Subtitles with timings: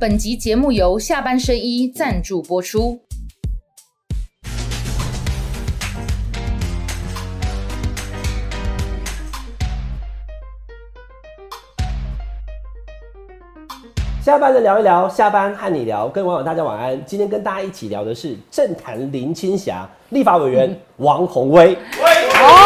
[0.00, 2.98] 本集节目由下半身衣赞助播出。
[14.22, 16.98] 下班的聊一聊，下班和你聊，跟网友大家晚安。
[17.04, 21.74] 今天跟大家一起聊的是政坛林青霞，立法委员王宏威。
[21.74, 22.56] 哦，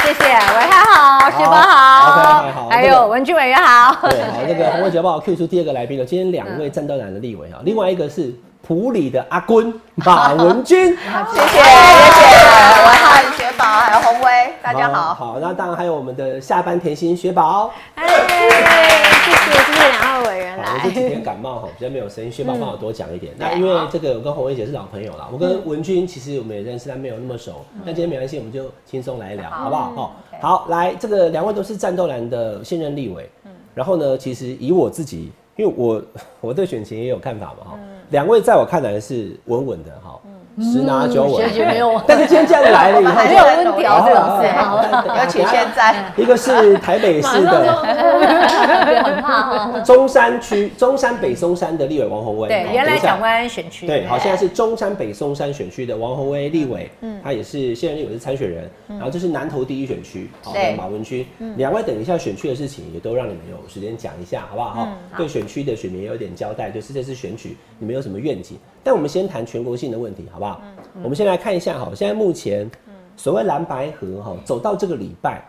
[0.00, 0.81] 谢谢，伟
[1.32, 3.96] 汉好，徐博好 OK，好还有文俊委员好。
[4.08, 6.04] 对，好，这个红卫姐帮我 Q 出第二个来宾了。
[6.04, 8.34] 今天两位战斗男的立委啊，另外一个是
[8.66, 10.96] 普里的阿坤马文君。
[11.32, 12.36] 谢谢，谢谢，
[12.84, 15.14] 伟汉、雪宝还有红威，大家好。
[15.14, 17.70] 好，那当然还有我们的下班甜心雪宝。
[17.94, 20.21] 哎，谢谢，谢谢两位
[20.56, 21.08] 委员好，我这几。
[21.08, 23.32] 天感冒哈，比较没有声音，薛宝帮我多讲一点。
[23.38, 27.64] 那因为这个我跟红薇姐是老朋友啦，我跟文君其实我们也认识，但没有那么熟。
[27.84, 29.92] 那今天没关系，我们就轻松来聊，好不好？
[29.92, 33.28] 好，好，来，这个两位都是战斗蓝的现任立委。
[33.74, 36.02] 然后呢，其实以我自己，因为我
[36.40, 37.78] 我对选情也有看法嘛哈。
[38.10, 40.20] 两位在我看来是稳稳的哈，
[40.60, 41.48] 十拿九稳。
[41.66, 42.00] 没有。
[42.06, 47.82] 但是今天这样来了以后，没有温调这种事，好好尤其现在，一个是台北市的。
[49.84, 53.86] 中山区中山北松山的立委王宏威，对，原来蒋万安选区。
[53.86, 64.70] 对，好，现在是中山北松山选区的王宏威立委，嗯，他也是现任立委是参选人，然后这是南投第一选区，好，的马文君，两位等一下选区的事情也都让你们有时间讲一下，好不好？
[64.70, 68.58] 哈，对选区的选民也有点交代，就是这次选举你们有什么愿景？
[68.84, 70.60] 但我们先谈全国性的问题，好不好？
[70.94, 72.70] 嗯我们先来看一下，哈，现在目前
[73.16, 75.42] 所谓蓝白河哈走到这个礼拜，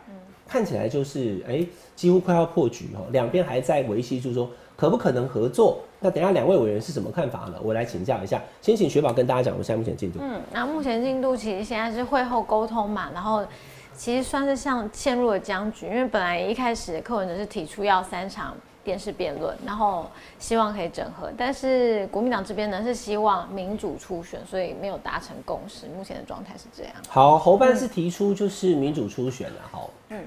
[0.48, 5.80] 看起来就是哎、几乎快要破局哈，两边还在维系住说可不可能合作。
[6.00, 7.56] 那等一下两位委员是什么看法呢？
[7.62, 10.20] 我来请教一下，先请雪宝跟大家讲我们现在目前进度。
[10.22, 13.46] 嗯，那目前进度其实现在是会后沟通嘛，然后
[13.94, 20.06] 其实算是像陷入了僵局，因为本来一开始柯文哲是提出要三场电视辩论，然后
[20.38, 26.94] 希望可以整合，但是国民党这边呢是希望民主初选，所以没有达成共识，目前的状态是这样。
[27.08, 30.22] 好，侯办是提出就是民主初选了，好，嗯，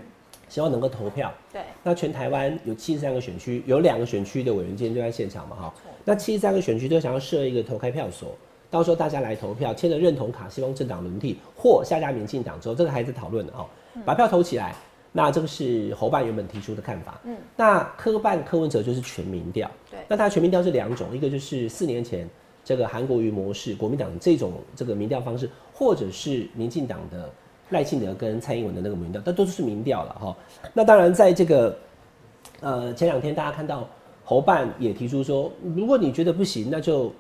[0.49, 1.31] 希望能够投票。
[1.53, 5.75] 对，那全台湾有七十三个选区，有两个选区的委员今天就在现场嘛，哈。
[6.05, 8.31] 那七十三个选区都想要设一个投开票所，
[8.71, 13.67] 到时候大家来投票，签了认同卡，希望政党轮替或下架民进党之后，这个还在讨论的哈，
[14.05, 14.75] 把票投起来。
[15.17, 17.19] 那这个是侯办原本提出的看法。
[17.25, 19.71] 嗯，那科办柯文哲就是全民调。
[19.91, 22.29] 对那他全民调是两种，一个就是四年前
[22.63, 27.31] 这个韩国瑜模式，国民党这种这个民调方式，或者是民进党的
[27.71, 30.37] 赖清德跟蔡英文的那个民调，但都是民调了哈。
[30.75, 31.79] 那当然，在这个
[32.61, 33.89] 呃前两天大家看到
[34.23, 37.11] 侯办也提出说，如果你觉得不行，那就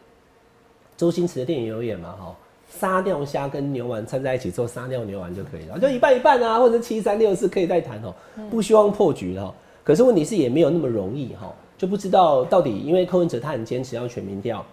[0.98, 2.36] 周星驰的电影有演嘛哈。
[2.68, 8.14] 撒尿虾跟牛丸掺在一起做撒尿牛丸就可以了，就一半一半啊，或者七三六四可以再谈哦，
[8.50, 9.54] 不希望破局了哈。
[9.82, 14.64] 可是问题是也没有那么容易哈，就不知道到底，因为柯文哲他很坚持要全民调，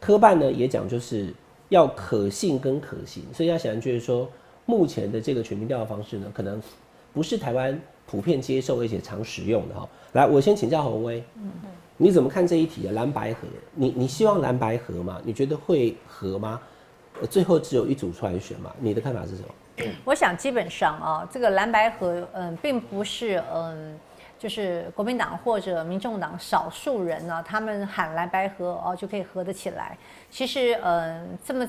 [0.00, 1.32] 科办呢也讲就是
[1.68, 4.28] 要可信跟可行，所以他显然觉得说，
[4.66, 6.60] 目前的这个全民调的方式呢，可能
[7.14, 9.88] 不是台湾普遍接受而且常使用的哈。
[10.12, 11.22] 来，我先请教洪威，
[11.96, 12.92] 你怎么看这一题啊？
[12.92, 15.20] 蓝白合，你你希望蓝白合吗？
[15.24, 16.60] 你觉得会合吗？
[17.30, 18.72] 最后只有一组出来选嘛？
[18.78, 19.48] 你的看法是什么？
[20.04, 23.98] 我想基本上啊，这个蓝白河，嗯，并不是嗯，
[24.38, 29.96] 就是国民党或者民众党少数人呢，他们喊蓝白河哦就可以合得起来。
[30.30, 31.68] 其实，嗯，这么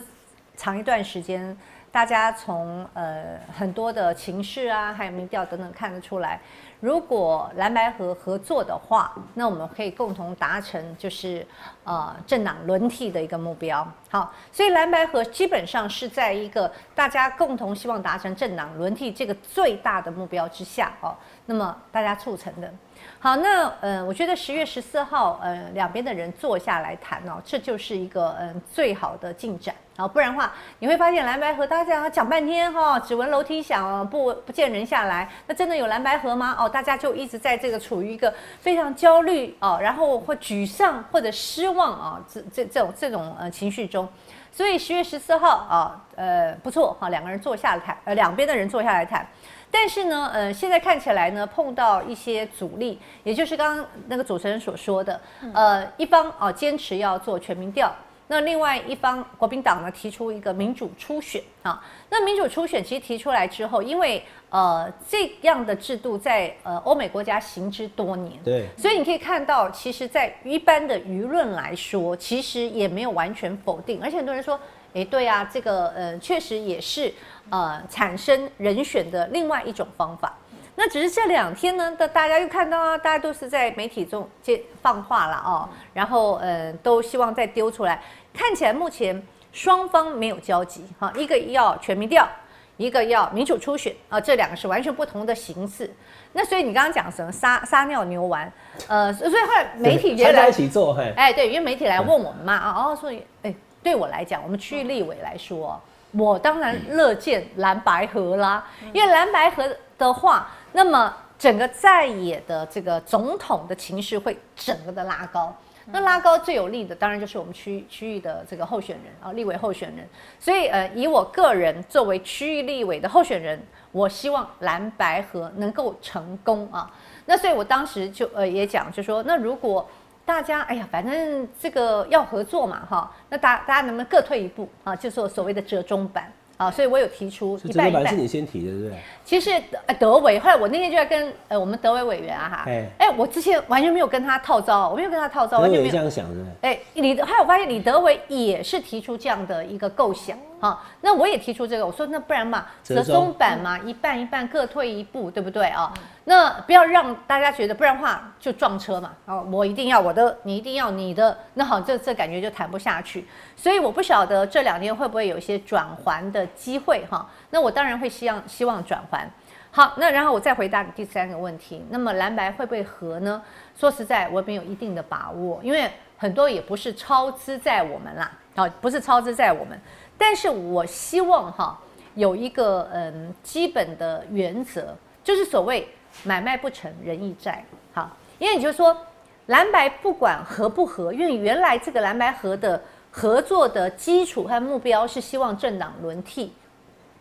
[0.55, 1.55] 长一段时间，
[1.91, 6.39] 大家从呃很多的情势啊，还有民调等等看得出来，
[6.79, 11.45] 如果蓝白合合作的话，那我们可以共同达成就是
[11.83, 13.85] 呃政党轮替的一个目标。
[14.09, 21.15] 好，所以蓝白合基本上是在一个大家共同希望达成政党轮替这个最大的目标之下哦，
[21.47, 22.71] 那么大家促成的。
[23.19, 29.73] 好，那呃，我觉得十月十四号，呃，两边的人坐下来谈哦，这就是一个嗯、最好的进展。
[29.95, 35.27] 好，不然的话，你会发现蓝白河大家讲讲半天哈、只闻楼梯响哦，不不见人下来。
[35.47, 36.55] 那真的有蓝白河吗？
[36.59, 44.07] 哦，大家就一直在这个处于一个非常焦虑哦，然后或沮丧或者失望啊、这这这种这种呃情绪中。
[44.51, 49.23] 所以十月十四号啊，呃，不错哈，两个人坐下来谈，呃，两边的人坐下来谈。
[49.69, 55.19] 但是呢，呃，现在看起来呢，碰到一些阻力，也就是刚刚那个主持人所说的，
[55.53, 57.93] 呃，一方啊坚持要做全民调，
[58.29, 74.59] 那另外一方国民党呢提出一个民主初选啊，那民主初选其实提出来之后，因为呃这样的制度在呃欧美国家行之多年，对，所以你可以看到，其实，在一般的舆论来说，其实也没有完全否定，而且很多人说，
[74.93, 77.13] 诶，对啊，这个呃，确实也是
[77.49, 80.37] 呃产生人选的另外一种方法。
[80.79, 87.99] 那只是这两天呢，的大家又看到啊，大家都是在媒体中接放话了哦，然后呃，都希望再丢出来。
[88.31, 89.19] 看起来目前
[89.51, 92.29] 双方没有交集哈，一个要全民调，
[92.77, 95.91] 一个要民主初选啊，这两个是完全不同的形式。
[96.33, 98.51] 那所以你刚刚讲什么撒撒尿牛丸，
[98.87, 103.51] 呃，所以后来媒体大家一起做，哎，对，因为媒体来问我们嘛啊，哦，所以哎，
[103.81, 105.81] 对我来讲，我们区域立委来说，
[106.11, 108.63] 我当然乐见蓝白河啦，
[108.93, 115.55] 因为蓝白河的话，那么整个在野的这个总统的情绪会整个的拉高。
[115.89, 120.05] 那拉高最有利的，当然就是我们区区域的这个候选人啊，立委候选人。
[120.37, 123.57] 所以，呃，以我个人作为区域立委的候选人，
[123.93, 126.91] 我希望蓝白河能够成功啊。
[127.25, 129.89] 那所以我当时就呃也讲，就说那如果
[130.25, 134.93] 大家哎呀，反正这个要合作嘛哈，那大大家能不能各退一步啊？
[134.93, 136.29] 就是所谓的折中版。
[136.57, 138.07] 啊，所以我有提出一半一半。
[138.07, 138.97] 是你先提的，对不对？
[139.23, 139.51] 其实
[139.99, 146.45] 德伟，后来我那天就在跟呃我们德伟委员啊哈，哎，我之前完全没有跟他套招，我没有跟他套招，完全没有这样想的。
[146.61, 150.37] 哎，李，还有发现李德伟也是提出这样的一个构想。
[150.59, 155.93] 好，那我也提出这个，我说那不然嘛，折中版嘛，一半一半各退一步，对不对啊？
[156.23, 159.13] 那不要让大家觉得，不然的话就撞车嘛。
[159.25, 163.27] 哦，我一定要我的，你一定要你的，那好，这这感觉就谈不下去。
[163.55, 167.29] 所以我不晓得这两年会不会有一些转环的机会哈。
[167.51, 169.29] 那我当然会希望希望转环。
[169.69, 173.39] 好，那然后我再回答你第三个问题，那么蓝白会不会合呢？
[173.75, 175.87] 说实在，我没有一定的把握，因为
[176.17, 179.79] 很多也不是超支在我们啦，啊，不是超支在我们。
[180.17, 181.79] 但是我希望哈
[182.15, 185.87] 有一个嗯基本的原则，就是所谓
[186.23, 188.09] 买卖不成仁义在，好，
[188.39, 188.97] 因为你就说
[189.45, 192.81] 蓝白不管合不合，因为原来这个蓝白合的
[193.11, 196.51] 合作的基础和目标是希望政党轮替，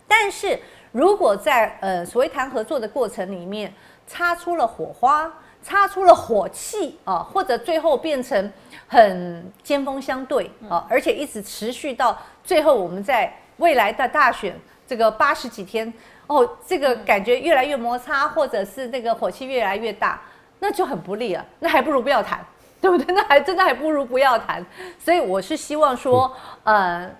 [0.09, 0.59] 但是
[0.93, 3.71] 如果在呃所谓谈合作的过程里面
[4.07, 5.31] 擦出了火花，
[5.63, 8.51] 擦出了火气啊，或者最后变成
[8.89, 12.17] 很尖锋相对啊，而且一直持续到。
[12.47, 14.57] 最后，我们在未来的大选
[14.87, 15.93] 这个八十几天
[16.29, 20.21] 哦，这个感觉越来越摩擦，或者是那个火气越来越大，
[20.61, 21.45] 那就很不利了。
[21.59, 22.39] 那还不如不要谈，
[22.81, 23.13] 对不对？
[23.13, 24.65] 那还真的还不如不要谈。
[24.99, 26.33] 所以我是希望说，
[26.63, 27.11] 呃，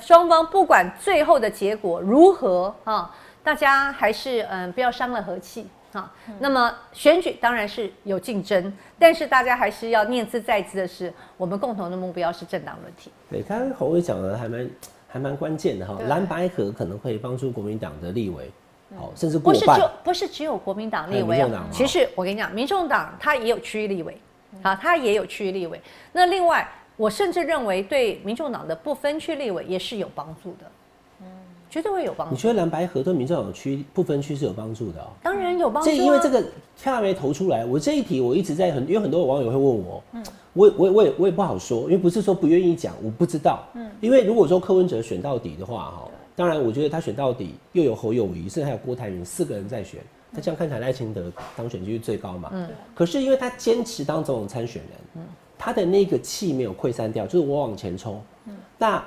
[0.00, 3.12] 双方不管最后的结果如何啊，
[3.42, 6.12] 大家还是嗯不要伤了和气啊。
[6.38, 13.10] 那么选举当然是有竞争，但是大家还是要念兹在兹的是，我们共同的目标是政党问题。
[13.30, 14.70] 对，刚刚侯伟讲的还蛮
[15.08, 18.50] 还蛮关键的哈，蓝白河可能会帮助国民党的立委，
[18.96, 19.60] 好，甚至过半。
[19.60, 24.20] 不是就不是只有国民党立委啊，其实我跟你讲，民众党他也有区域立委，
[24.62, 25.80] 啊，他也有区域立委。
[26.12, 30.70] 那另外，我甚至认为对民众党的不分区立委也是有帮助的。
[31.68, 32.34] 绝对会有帮助。
[32.34, 35.08] 你觉得蓝白河对民众党区不分区是有帮助的哦？
[35.22, 35.90] 当然有帮助。
[35.90, 36.42] 这因为这个
[36.80, 50.00] 票没投出来，我这一题我一直在很，因为很多网友会问我，嗯，我我我也我也不好说，因为不是说不愿意讲，我不知道，嗯，因为如果说柯文哲选到底的话，哈，当然我觉得他选到底又有侯友谊，甚至还有郭台铭四个人在选，
[50.32, 55.22] 他这样看起来赖清德当选几率最高嘛，嗯，可是因为他坚持当总统参选人，嗯，
[55.58, 59.02] 他的那个气没有溃散掉，就是我往前冲，嗯，那。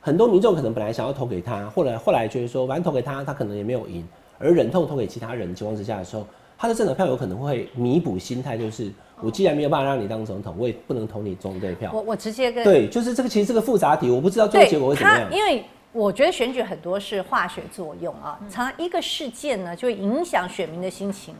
[0.00, 4.06] 很多民众可能本来想要投给他，后来后来觉得说，反正投给他，他可能也没有赢，
[4.38, 6.26] 而忍痛投给其他人情况之下的时候，
[6.56, 11.90] 他的政党票有可能会弥补心态，就是我既然没有办法让你当总统，我也不能投你中队票。
[11.92, 15.30] 我我直接跟对，就是这个其实是个复杂题，我不知道最后结果会怎么样。
[15.30, 21.34] 因为我觉得选举很多是化学作用啊，常一个事件呢就会影响选民的心情。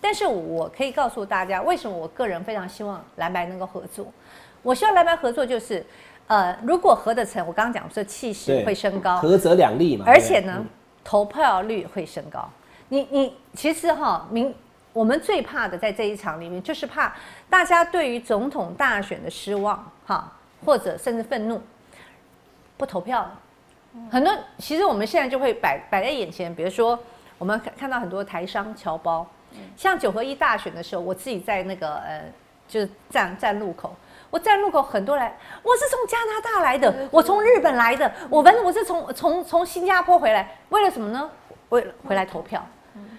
[0.00, 4.06] 但是我可以告诉大家，为什么我个人非常希望蓝白能够合作。
[4.62, 5.84] 我希望蓝白合作就是。
[6.28, 10.04] 呃，如果合得成，我刚刚讲说气势会升高，合则两利嘛。
[10.06, 10.64] 而且呢，
[11.04, 12.48] 投票率会升高。
[12.88, 14.52] 你你其实哈，民
[14.92, 17.14] 我们最怕的在这一场里面，就是怕
[17.48, 20.32] 大家对于总统大选的失望哈，
[20.64, 21.60] 或者甚至愤怒，
[22.76, 23.40] 不投票了。
[24.10, 26.98] 很多其实我们现在就会摆摆在眼前，比如说
[27.38, 29.24] 我们看看到很多台商侨胞，
[29.76, 32.24] 像九合一大选的时候，我自己在那个呃，
[32.66, 33.94] 就是站站路口。
[34.30, 35.30] 我站路口很多人，
[35.62, 41.30] 我是从加拿大来的，我从日本来的，我反正我是从从从新加坡回来，为了什么呢？
[41.70, 42.64] 为了回来投票。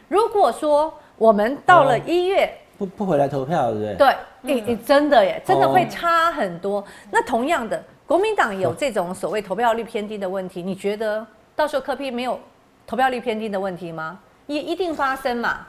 [0.07, 3.95] 如果说我们到了一月不不回来投票，对不对？
[3.95, 6.83] 对，你你真的耶，真的会差很多。
[7.11, 12.39] 那同样的，国民党有这种所谓投票率偏低的问题，你觉得到时候科批没有
[12.85, 14.19] 投票率偏低的问题吗？
[14.45, 15.67] 也一定发生嘛。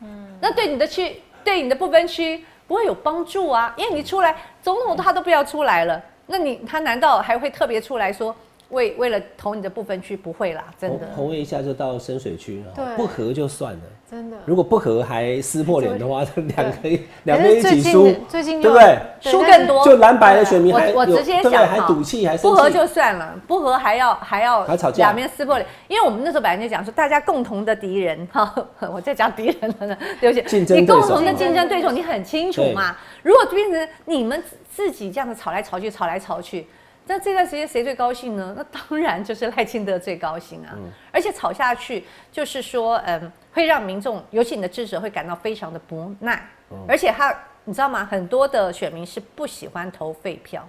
[0.00, 2.44] 嗯，那对你的区，对你的不分区。
[2.66, 8.34] 不会有帮助啊，因为你出来总统他都不要出来了，那你他难道还会特别出来说
[8.70, 11.06] 为为了投你的部分区，不会啦，真的。
[11.14, 13.80] 红卫一下就到深水区了，对不合就算了。
[14.08, 14.36] 真的。
[14.44, 16.24] 如果不合还撕破脸的话，
[16.56, 19.30] 两个两可边一是最近起输，最近就对不对？
[19.32, 25.68] 输更多就蓝白的选民我还我直接对不对讲哈还赌气，还不合就算了，不合还要还要还吵架两边撕破脸。
[25.88, 28.52] 因为我们那时候本来就讲说，大家共同的敌人哈，
[28.92, 32.96] 我在讲敌人了呢，对不起，竞争你共同的竞争对手，你很清楚嘛。
[33.22, 36.66] 如果变成你们自己这样子吵来吵去，吵来吵去。
[37.06, 38.54] 那这段时间谁最高兴呢？
[38.56, 40.74] 那当然就是赖清德最高兴啊！
[41.12, 46.44] 而且吵下去，就是说，嗯，会让民众，尤其你的支持者会感到非常的不耐。
[46.88, 47.32] 而且他，
[47.64, 48.04] 你知道吗？
[48.10, 50.68] 很多的选民是不喜欢投废票，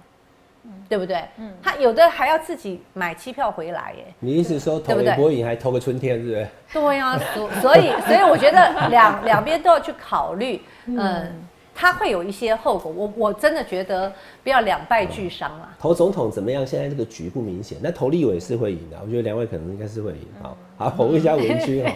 [0.88, 1.24] 对不对？
[1.38, 4.04] 嗯，他有的还要自己买机票回来耶。
[4.20, 6.48] 你意思说投对不对李博颖还投个春天，是不是？
[6.72, 11.47] 对呀、所 所以所以我觉得两两边都要去考虑，嗯，
[11.80, 12.90] 他会有一些后果。
[12.90, 15.76] 我我真的觉得不要两败俱伤啊。
[15.78, 16.66] 投总统怎么样？
[16.66, 18.98] 现在这个局不明显，那投立委是会赢的。
[19.00, 20.26] 我觉得两位可能应该是会赢。
[20.42, 21.92] 好，好，我问一下文君哈，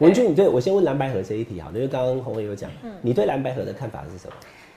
[0.00, 2.70] 文君，你对我先问蓝白河这一题好，因为刚刚红伟有讲，
[3.00, 4.34] 你对蓝白河的看法是什么？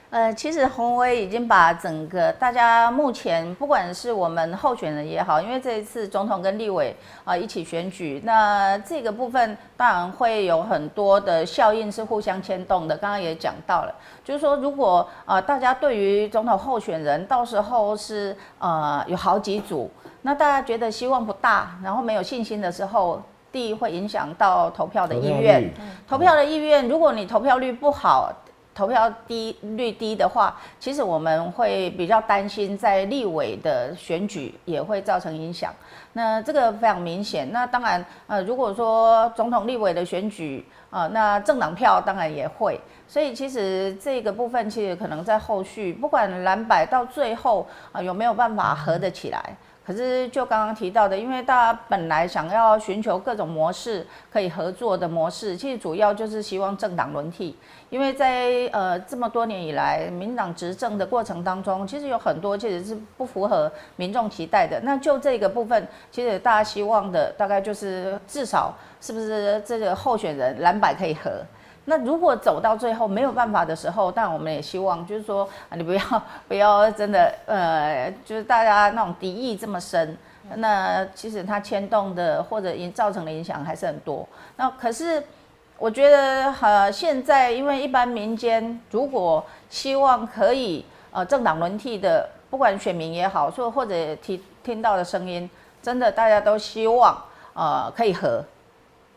[0.09, 12.95] 呃，其实洪威已经把整个大家目前不管是我们候选人也好，因为这一次总统跟立委啊、一起选举，那这个部分当然会有很多的效应是互相牵动的。
[12.95, 13.93] 刚刚也讲到了，
[14.23, 23.21] 就是说如果啊、大家对于总统候选人到时候是呃有好几组，那大家觉得希望不大，然后没有信心的时候。
[23.51, 25.73] 第一会影响到投票的意愿，
[26.05, 28.29] 投票的意愿，如果你投票率不好，
[28.75, 35.73] 投票低率低的话，其实我们会比较担心，在立委的选举也会造成影响。
[36.11, 37.49] 那这个非常明显。
[37.51, 42.79] 那当然，呃，如果说总统、立委的选举啊、那政党票当然也会。
[43.07, 49.55] 所以其实这个部分，其实可能在后续，不管蓝白到最后啊、有没有办法合得起来。
[49.85, 57.55] 可是就刚刚提到的，因为大家本来想要寻求各种模式可以合作的模式，其实主要就是希望政党轮替。
[57.91, 64.79] 因为在呃这么多年以来，民党执政的过程当中，其实有很多其实是不符合民众期待的。
[64.81, 71.31] 那就这个部分，其实大家希望的大概就是至少是不是这个候选人蓝白可以合。
[71.87, 76.01] 那如果走到最后没有办法的时候，但我们也希望就是说，你不要
[76.47, 80.17] 不要真的呃，就是大家那种敌意这么深，
[80.55, 84.27] 那其实它牵动的或者影造成的影响还是很多。
[84.57, 85.23] 那可是
[85.77, 95.47] 我觉得呃，现在因为一般民间如果希望可以呃政党轮替的，不管选民也好，说或者听听到的声音，
[95.83, 97.15] 真的大家都希望
[97.53, 98.43] 呃可以和。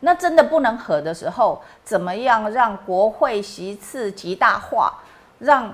[0.01, 4.93] 那真的不能和的时候，怎么样让国会席次极大化，
[5.39, 5.73] 让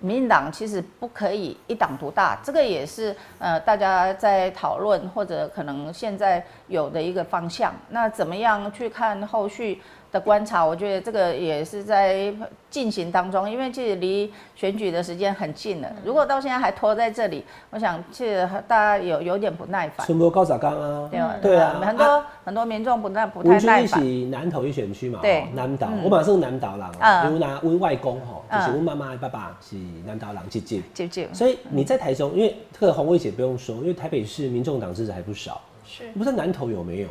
[0.00, 7.72] 民进党其实不可以一党独大，这个也是呃大家在讨论或者可能现在有的一个方向。
[7.90, 9.82] 那怎么样去看后续
[10.12, 10.64] 的观察？
[10.64, 12.32] 我觉得这个也是在
[12.68, 15.88] 进行当中，因为其实离选举的时间很近了。
[16.04, 20.06] 如果到现在还拖在这里，我想其实大家有有点不耐烦。
[20.06, 24.00] 春波高早刚啊，对啊很多、很多民众不耐不太耐烦。
[24.00, 29.76] 起南投一选区嘛，对南岛，嗯我马上南岛人哦，嗯因为拿温外公吼，就是嗯温妈妈的爸爸是
[30.06, 37.08] 南岛人姐姐，就就所以你在台中，因为这个洪伟姐不用说，因为台北市民众党支持还不少，是不知道南投有没有？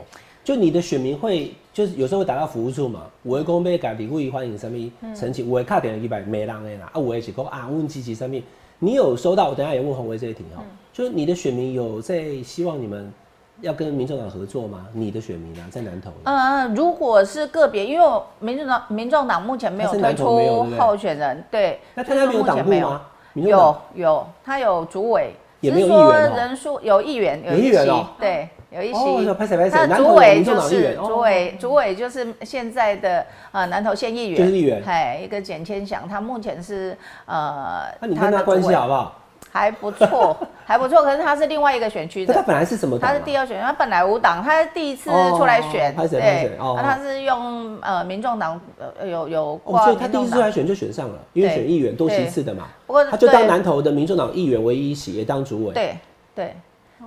[0.49, 8.41] 就你的选民会，就是有时候会打到服务处嘛，有的讲要家己为欢迎什么申请，有的卡点一百没人的啦，啊，有的是讲啊问积极上面，
[8.79, 9.49] 你有收到？
[9.49, 13.13] 我等下也问洪伟这一题哈，就是你的选民有在希望你们
[13.61, 14.87] 要跟民众党合作吗？
[14.91, 23.03] 你的选民啊，在南投嗯，呃，如果是个别，因为民众党民众党目前没有推出候选人，对，那他家没有党部吗？
[23.35, 28.07] 有有，他有主委，也没有只是说议员哦人数有议员，有议员哦。
[28.19, 29.33] 对，有一哦，席。
[29.33, 34.81] 拍谁拍谁，他主委就是主委，主委就是现在的呃南投县议员，就是议员。
[34.85, 39.15] 哎，一个简千祥，他目前是呃，那你跟他的主委关系好不好？
[39.51, 42.97] 还不错，还不错，可是他是另外一个选区的，他本来是什么？
[42.99, 46.75] 他是第二选区，他本来无党，他是第一次出来选，对，哦。
[46.77, 55.73] 那他是用呃民众党呃有有哦，挂所以他第一次出来选就选上了，因为选议员多席次的嘛，不过他就当南投的民众党议员唯一一席，也当主委。
[55.73, 55.97] 对
[56.35, 56.55] 对，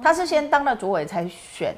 [0.02, 1.74] 他是先当了主委才选，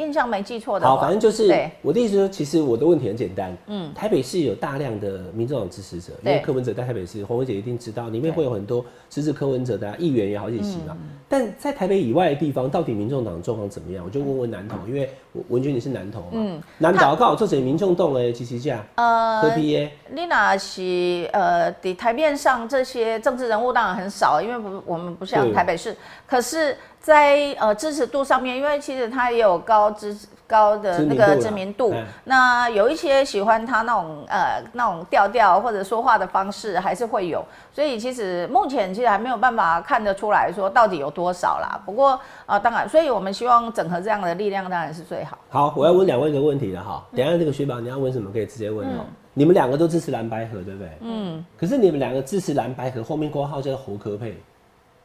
[0.00, 3.56] 印象没记错的好，反正就是我的意思说，其实我的问题很简单。
[3.66, 10.96] 嗯，台北市有大量的民众党支持者，因对为柯文哲在台北市，黄文姐一定知道，里面会有很多支持柯文哲的啊议员也好几席嘛。
[10.98, 11.18] 嗯。
[11.28, 14.04] 但在台北以外的地方，到底民众党状况怎么样？
[14.04, 15.08] 我就问问南投，因为
[15.48, 25.54] 文娟你是南投嘛，嗯，南投刚好做成民众党的支持者，呃柯 P A，丽娜是呃，的台面上这些政治人物当然很少，因为不我们不像对。
[25.54, 25.94] 台北市，
[26.26, 30.16] 可是在呃支持度上面，因为其实他也有高支
[30.46, 37.42] 高的那个知名度那有一些喜欢他那种呃那种调调或者说话的方式还是会有，
[37.72, 41.80] 所以其实目前其实还没有办法看得出来说到底有多少啦。
[41.86, 45.38] 不过呃当然，所以我们希望整合这样的力量当然是最好。
[45.48, 47.02] 好，我要问两位一个问题了哈。
[47.16, 49.06] 等一下这个学宝你要问什么可以直接问哦。
[49.32, 50.90] 你们两个都支持蓝白河，对不对？
[51.00, 51.42] 嗯。
[51.56, 54.36] 可是你们两个支持蓝白河，后面括号叫侯科配，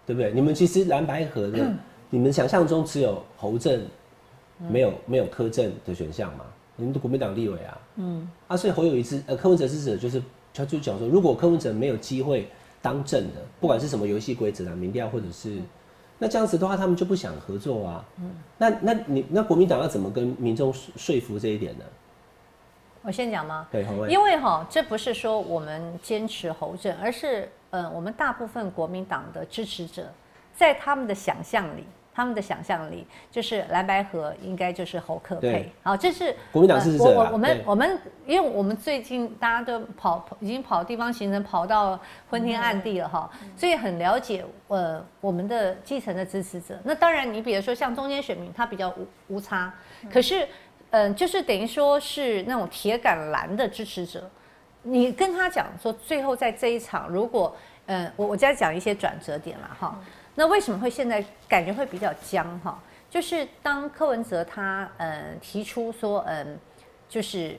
[0.05, 0.31] 对不对？
[0.31, 1.71] 你们其实蓝白河的，
[2.09, 3.81] 你们想象中只有侯正，
[4.69, 6.45] 没有没有柯正的选项嘛？
[6.75, 8.29] 你们的国民党立委啊，嗯。
[8.47, 10.21] 啊，所以侯友谊支呃柯文哲支持者就是
[10.53, 12.47] 他就讲说，如果柯文哲没有机会
[12.81, 15.59] 当政的，不管是什么游戏规则啊、民调或者是。
[16.17, 18.05] 那这样子的话，他们就不想合作啊。
[18.19, 21.83] 嗯那那你那国民党要怎么跟民众说说服这一点呢？
[23.01, 23.67] 我先讲吗？
[23.69, 23.85] 对。
[24.09, 30.09] 因为哈，这不是说我们坚持侯政，而是呃，我们大部分国民党的支持者，
[30.55, 46.79] 在他们的想象里，他们的想象里就是蓝白河应该就是侯克配对，好，这是国民党支持者呃我我我们我们，因为我们最近大家都跑跑已经跑地方行程跑到昏天暗地了哈，所以很了解呃我们的基层的支持者。
[46.85, 49.73] 那当然，你比如说像中间选民，他比较无无差，
[50.09, 50.47] 可是
[50.91, 54.31] 嗯、就是等于说是那种铁杆蓝的支持者，
[54.87, 57.55] 你跟他讲说，最后在这一场，如果
[57.87, 59.99] 嗯、我我再讲一些转折点啦哈。
[60.33, 62.79] 那为什么会现在感觉会比较僵哈？
[63.09, 66.59] 就是当柯文哲他嗯提出说嗯，
[67.07, 67.55] 就是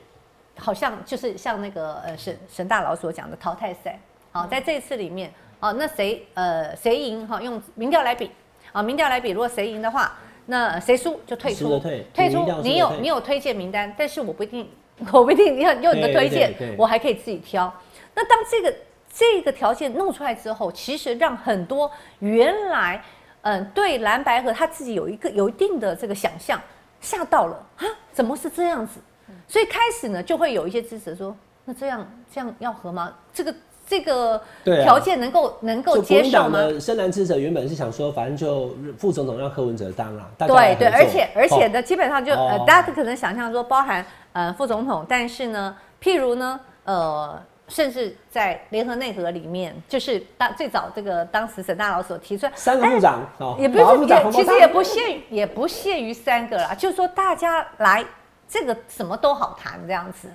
[0.57, 3.99] 好像就是像那个呃沈沈大佬所讲的淘汰赛，
[4.31, 7.41] 好，在这一次里面，哦，那谁呃谁赢哈？
[7.41, 8.29] 用民调来比，
[8.71, 10.13] 啊，民调来比，如果谁赢的话，
[10.47, 14.69] 那谁输就退出，退退出你有你有推荐名单，但是我不一定，
[15.13, 17.71] 我不一定要用你的推荐我还可以自己挑。
[18.15, 18.75] 那当这个
[19.13, 21.89] 这个条件弄出来之后，其实让很多
[22.19, 23.03] 原来
[23.41, 26.59] 嗯对蓝白河他自己有一个有一定的这个想象
[26.99, 28.99] 吓到了啊，怎么是这样子？
[29.47, 33.13] 所以开始呢就会有一些支持说，那这样这样要合吗？
[33.33, 33.53] 这个
[33.87, 34.39] 这个
[34.83, 36.59] 条件能够能够接受吗？
[36.59, 41.69] 的深蓝支持者原本是想说，反正就副总统让柯文哲当啦，大家来对对，而且而且哦。
[41.69, 45.73] 呢，基本上就呃哦，大家可能想象说包含呃副总统，但是呢，
[46.03, 58.03] 譬如呢，呃，甚至在联合内阁里面，就是当最早这个当时沈大佬所提出来，三个部长哦，也不是也其实也不限也不限于三个啦，就是说大家来
[58.47, 60.29] 这个什么都好谈这样子。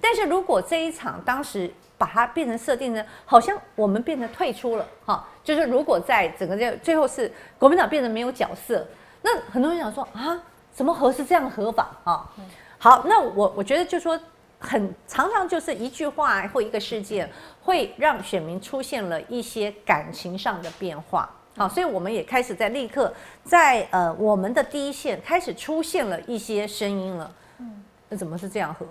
[0.00, 8.86] 但是如果这一场当时把它变成设定呢，好像我们变成退出了哈，就是如果在整个这最后是国民党变成没有角色，
[9.22, 10.40] 那很多人想说啊，
[10.72, 12.30] 怎么合是这样合法啊？
[12.78, 14.18] 好，那我我觉得就说。
[14.58, 17.30] 很常常就是一句话或一个事件，
[17.62, 21.28] 会让选民出现了一些感情上的变化。
[21.58, 23.12] 好，所以我们也开始在立刻
[23.44, 27.30] 在呃我们的第一线开始出现了一些声音了。
[27.58, 28.86] 嗯，那怎么是这样喝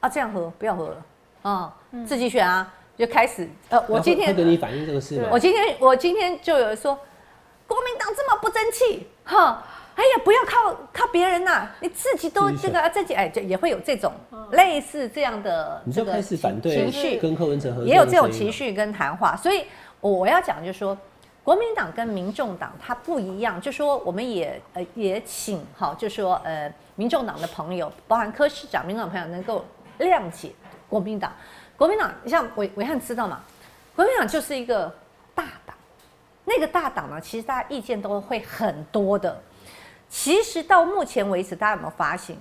[0.00, 0.08] 啊？
[0.08, 1.04] 这样喝不要喝了
[1.42, 1.74] 啊？
[2.06, 5.28] 自己选啊，就开始呃，我今天会跟你反映这个事吗？
[5.32, 6.98] 我今天我今天就有人说，
[7.66, 9.62] 国民党这么不争气，哈，
[9.94, 14.12] 哎呀，不要靠靠别人呐、你自己都这个啊自己哎，就也会有这种
[14.52, 18.50] 类似这样的这个你就开始反对情绪，跟柯文哲合作，也有这种情。
[18.50, 19.64] 绪跟谈话，所以
[20.00, 20.96] 我要讲就是说，
[21.50, 29.64] 国民党跟民众党它不一样，就说我们也呃也请哈，就说呃民众党的朋友，包含柯市长、民众朋友能够
[29.98, 30.52] 谅解
[30.88, 31.32] 国民党。
[31.76, 33.40] 国民党你像伟伟汉知道嘛，
[33.96, 34.94] 国民党就是一个
[35.34, 35.74] 大党，
[36.44, 39.42] 那个大党呢，其实大家意见都会很多的。
[40.08, 42.36] 其实到目前为止，大家有没有发现，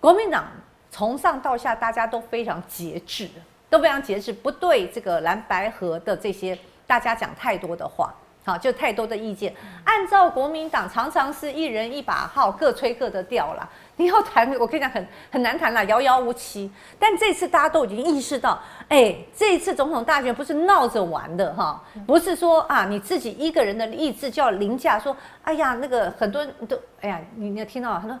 [0.00, 0.46] 国民党
[0.90, 3.28] 从上到下大家都非常节制，
[3.68, 9.54] 都非常节制，不对这个蓝白河的这些大家讲太多的话，好，就太多的意见。
[9.84, 13.68] 按照国民党常常是一人一把号，各吹各的调啦。
[13.96, 16.70] 你要谈，我跟你讲很很难谈啦，遥遥无期。
[16.98, 28.18] 但这次大家都已经意识到，哎，这一次总统大选不是闹着玩的哈，不是说啊你自己一个人的意志就要凌驾，说哎呀那个很多人都哎呀，你你有听到很多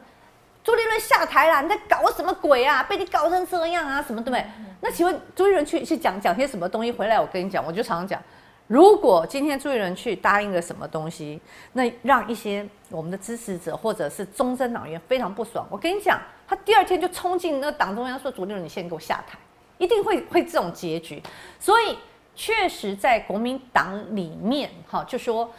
[0.62, 2.82] 朱立伦下台啦，你在搞什么鬼啊？
[2.84, 4.46] 被你搞成这样啊，什么对不对？
[4.80, 7.20] 那请问朱立伦去去讲讲些什么东西回来？
[7.20, 8.22] 我跟你讲，我就常常讲，
[8.66, 11.38] 如果今天朱立伦去答应了什么东西，
[11.74, 15.66] 那让一些我们的支持者或者是中正党员非常不爽。
[15.70, 19.38] 我跟你讲，他第二天就冲进那党中央说：“朱立伦，你先给我下台。”
[19.76, 21.22] 一定会会这种结局。
[21.60, 21.98] 所以
[22.34, 25.50] 确实在国民党里面，哈，就说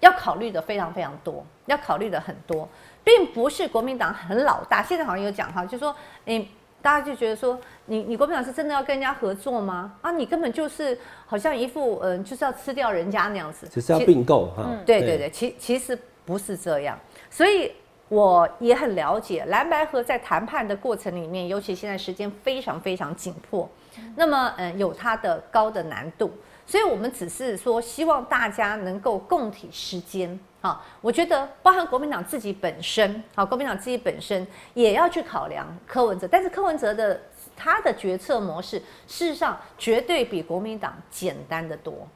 [0.00, 2.68] 要考虑的非常非常多，要考虑的很多，
[3.02, 4.82] 并不是国民党很老大。
[4.82, 5.96] 现在好像有讲哈，就说
[6.26, 6.50] 你。
[6.82, 9.92] 大家就觉得说，你你国民党是真的要跟人家合作吗？
[10.00, 14.70] 啊，你根本就是好像一副嗯，就是要吃掉人家那样子，只是要并购哈。
[14.86, 16.98] 对对对，其其实不是这样。
[17.28, 17.72] 所以
[18.08, 23.68] 我也很了解蓝白河在谈判的过程里面，尤其现在时间非常非常紧迫，
[24.16, 26.30] 那么嗯，有它的高的难度。
[26.66, 30.38] 所以我们只是说，希望大家能够共体时间。
[30.62, 37.18] 好，我觉得包含国民党自己本身，好，国民党自己本身也要去考量柯文哲，但是柯文哲的
[37.56, 42.06] 他的决策模式，事实上绝对比国民党简单的多，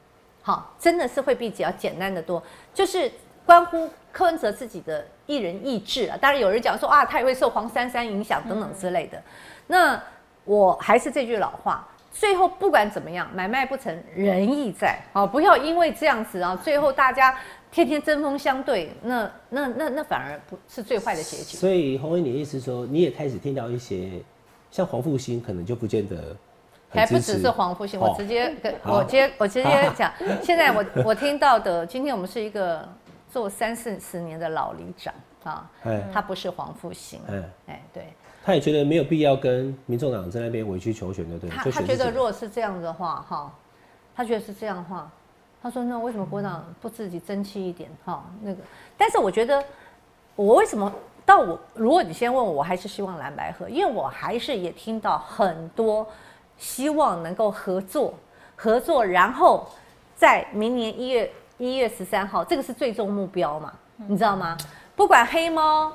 [0.43, 3.11] 好，真的是会比较简单的多，就是
[3.47, 6.15] 关乎柯文哲自己的一人意志啊。
[6.21, 9.19] 当然有人讲说啊，他也会受黄珊珊影响等等之类的。
[9.65, 9.99] 那
[10.43, 17.35] 我还是这句老话，最后不管怎么样，买卖不成仁义在，好，不要因为这样子啊，最后大家。
[17.75, 21.57] 天天针锋相对，那那那那反而不是最坏的结局。
[21.57, 24.11] 所以洪伟，你的意思说，你也开始听到一些
[24.71, 26.33] 像黄复兴，可能就不见得
[26.87, 30.09] 还不只是黄复兴，我直接跟我接我直接讲，
[30.41, 32.87] 现在我我听到的，今天我们是一个
[33.29, 35.69] 做三四十年的老里长啊，
[36.13, 37.19] 他不是黄复兴，
[37.67, 38.05] 哎对，
[38.41, 43.53] 他也觉得没有必要跟民众党在那边委曲求全的，对，他他觉得如果是这样的话，哈，
[44.15, 45.11] 他觉得是这样的话。
[45.65, 47.89] 他说：“那为什么国党不自己争气一点？
[48.05, 48.61] 哈，那个，
[48.95, 49.65] 但是我觉得，
[50.35, 50.93] 我为什么
[51.25, 51.59] 到我？
[51.73, 56.07] 如果你先问我，我还是希望蓝白合，因为我还是也听到很多
[56.55, 58.13] 希望能够合作，
[58.55, 59.67] 合作，然后
[60.15, 63.73] 在明年一月一月十三号，这个是最终目标嘛？
[64.05, 64.55] 你知道吗？
[64.95, 65.91] 不管黑猫、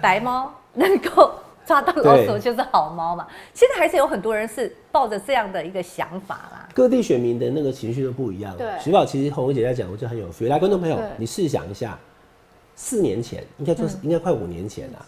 [0.00, 1.34] 白猫能够。”
[1.66, 3.26] 抓到老鼠就是好猫嘛？
[3.52, 6.68] 现在还是有很多人是抱着这样的一个想法啦。
[6.74, 8.56] 各地选民的那个情绪都不一样。
[8.56, 10.48] 对，徐宝其实红姐在讲，我就很有 feel。
[10.48, 11.98] 来，观众朋友，你试想一下，
[12.76, 15.06] 四年前，应该说是应该快五年前了，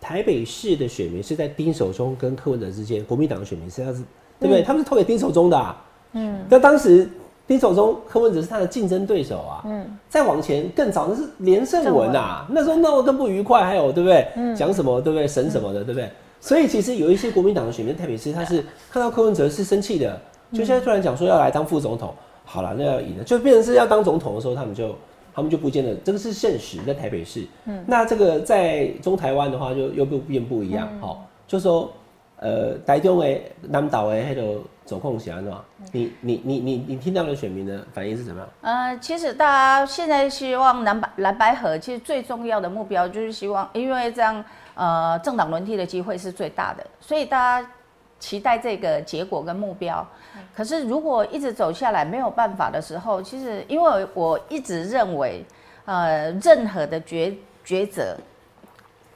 [0.00, 4.02] 台北市的选民是在丁守中跟柯文哲之间，国民党的选民实际上是，
[4.40, 4.62] 对不对？
[4.62, 5.56] 他们是投给丁守中的。
[5.58, 6.44] 啊嗯。
[6.48, 7.08] 但当时
[7.46, 9.62] 丁守中、柯文哲是他的竞争对手啊。
[9.66, 9.98] 嗯。
[10.08, 14.26] 再往前更早，那是连胜文啊，那时候闹得更不愉快，还有对不对？
[14.54, 15.26] 讲什么对不对？
[15.26, 16.08] 神什么的对不对？
[16.40, 20.18] 所以其实有一些国民党的选民台北市，他是看到柯文哲是生气的，
[20.52, 24.94] 就现在突然讲说要来当副总统，好了，那要赢了，就变成是要当总统的时候，他们就
[25.34, 27.46] 他们就不见得，这个是现实，在台北市。
[27.66, 27.84] 嗯。
[27.86, 31.90] 那这个在中台湾的话，就又不变不一样，好，就说。
[32.44, 35.52] 呃，台中的南岛的那个走控是安怎？
[35.92, 38.48] 你你你你你听到的选民的反应是怎么样？
[38.62, 47.68] 呃，其实大家现在希望蓝白蓝白河，其实最重要的目标就是希望，因为这样呃政党轮替的机会是最大的，所以大家
[48.18, 50.06] 期待这个结果跟目标。
[50.54, 55.44] 可是如果一直走下来没有办法的时候，其实因为我一直认为，
[55.84, 58.16] 呃，任何的抉抉择。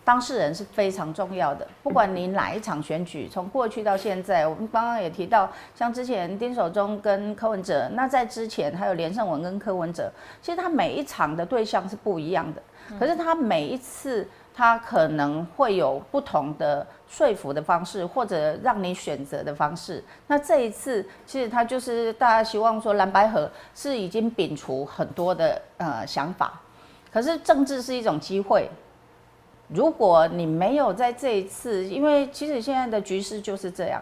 [0.07, 10.09] 当事人是非常重要的，不管你哪一场选举，从过去到现在，我们刚刚也提到，像之前丁守中跟柯文哲，那在之前还有连胜文跟柯文哲，
[10.41, 12.63] 其实他每一场的对象是不一样的，
[13.01, 20.01] 可是他每一次他可能会有不同的说服的方式，或者让你选择的方式。
[20.29, 26.61] 那这一次，其实他就是大家希望说蓝白河是已经摒除很多的呃想法，
[27.13, 28.71] 可是政治是一种机会。
[29.69, 34.01] 如果你没有在这一次，因为其实现在的局势就是这样，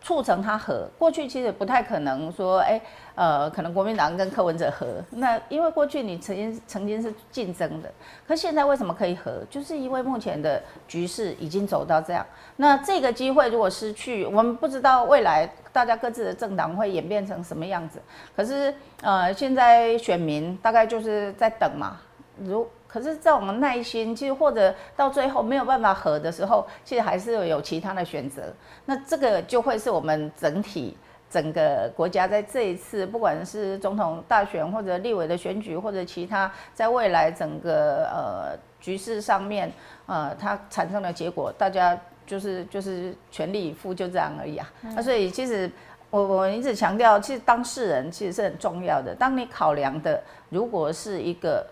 [0.00, 2.80] 促成他和过去其实不太可能说，哎，
[3.16, 7.90] 呃，可能国民党跟柯文哲和，那因为过去你曾经曾经是竞争的，
[8.28, 9.42] 可现在为什么可以和？
[9.50, 12.24] 就是因为目前的局势已经走到这样，
[12.56, 17.98] 那这个机会如果失去，我们不知道未来大家各自的政党会演变成什么样子。
[18.36, 21.96] 可是，呃，现在选民大概就是在等嘛，
[22.44, 22.64] 如。
[22.94, 28.42] 可是，在我们耐心，其实或者到最后没有办法和的时候，其实还是有其他的选择。
[28.84, 30.96] 那这个就会是我们整体
[31.28, 39.72] 整个国家在这一次，不管是总统大选或者立委的选举，或者其他在未来整个呃局势上面，
[40.06, 44.72] 呃，它产生的结果，大家就是就是全力以赴，就这样而已啊。
[44.94, 45.68] 那所以其实
[46.10, 49.12] 我我一直强调，其实当事人其实是很重要的。
[49.16, 51.66] 当你考量的如果是一个。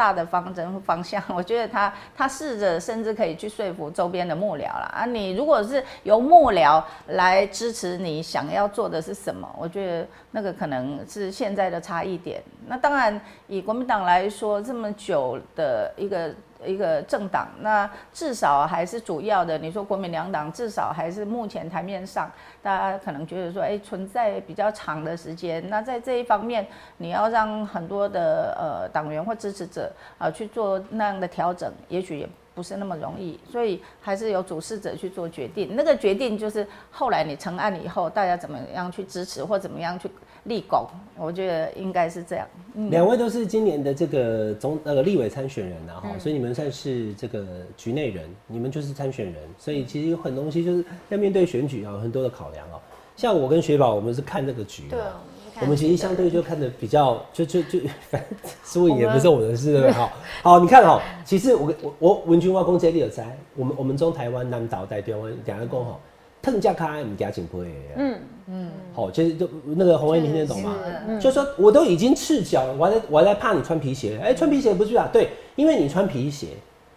[0.00, 4.90] 大的方针方向， 我觉得他他试着甚至可以去说服周边的幕僚啦。
[4.94, 5.04] 啊。
[5.04, 12.42] 你如果是由幕僚来支持你想要做的是什么，我觉得那个可能是现在的差异点。
[12.66, 16.34] 那当然以国民党来说，这么久的一个。
[16.64, 19.56] 一个政党，那至少还是主要的。
[19.58, 22.30] 你说国民两党，至少还是目前台面上，
[22.62, 25.68] 大家可能觉得说，哎，存在比较长的时间。
[25.70, 26.66] 那在这一方面，
[26.98, 33.38] 你要让很多的呃党员或支持者啊去做那样的调整，也许也不是那么容易。
[33.50, 35.74] 所以还是由主事者去做决定。
[35.74, 40.10] 那个决定就是后来你成案以后，大家怎么样去支持或怎么样去。
[40.44, 40.86] 立功，
[41.18, 42.46] 我觉得应该是这样。
[42.90, 47.44] 两位都是今年的这个总那个立委参选人啊，哈，所以你们算是这个
[47.76, 52.80] 局内人，你们就是参选人，所以其实有很多东西就是要面对选举啊，很多的考量哦。
[53.16, 54.98] 像我跟雪宝，我们是看这个局，对，
[55.60, 59.92] 我们其实相对就看的比较，就就就反正输赢也不是我的事，对不对？
[59.92, 65.98] 好，好，你看哈，其实我我我文君话公接力有在，我们我们中台湾南岛带台湾两个公哈。
[66.42, 67.66] 腾加开唔加紧不会，
[67.98, 68.59] 嗯嗯，
[69.00, 70.76] 好，其实就那个红威，你听得懂吗？
[71.18, 75.08] 就说我都已经赤脚了，我还在我还在怕你穿皮鞋，哎，穿皮鞋不去啊？
[75.10, 76.48] 对，因为你穿皮鞋，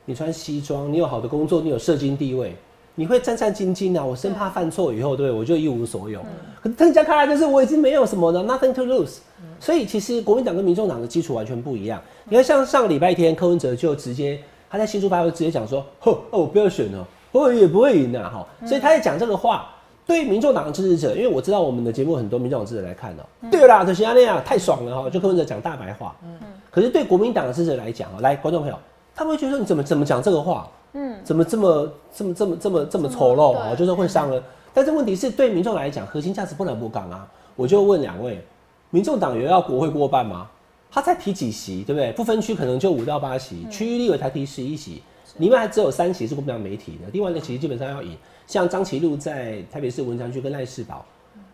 [0.05, 2.53] 你穿西装，你有好的工作，你有社经地位，
[2.95, 6.19] 你会战战兢兢啊，我生怕犯错以后，对我就一无所有。
[6.61, 9.19] 可是腾加开就是我已经没有什么了，nothing to lose。
[9.59, 12.01] 所以其实国民党跟民众党的基础完全不一样。
[12.25, 14.37] 你看，像上个礼拜天，柯文哲就直接
[14.69, 17.07] 他在新书发会直接讲说， 哦，我不要选了。
[17.31, 19.72] 我也不会赢的哈，所以他在讲这个话，
[20.05, 26.37] 对民众党的支持者，因为我知道我们的节目很多民众党支持者来看的，对啦，就是那样，太爽了哈，就柯文哲讲大白话，嗯
[26.69, 28.77] 可是对国民党的支持者来讲啊，来观众朋友，
[29.15, 34.41] 他们会觉得说你怎么怎么讲这个话，嗯，怎么这么这么这么这么这么丑陋啊，就是会伤人。
[34.73, 37.27] 但是问题是对民众来讲，核心价值不能不讲啊。
[37.55, 38.43] 我就问两位，
[38.89, 40.49] 民众党员要国会过半吗？
[40.91, 42.11] 他才提几席，对不对？
[42.13, 45.01] 不分区可能就五到八席，区域立委才提十一席。
[45.37, 48.17] 里面还只有三席是国民党媒体的，另外一个其实基本上要赢。
[48.47, 51.05] 像张其禄在台北市文昌区跟赖世宝，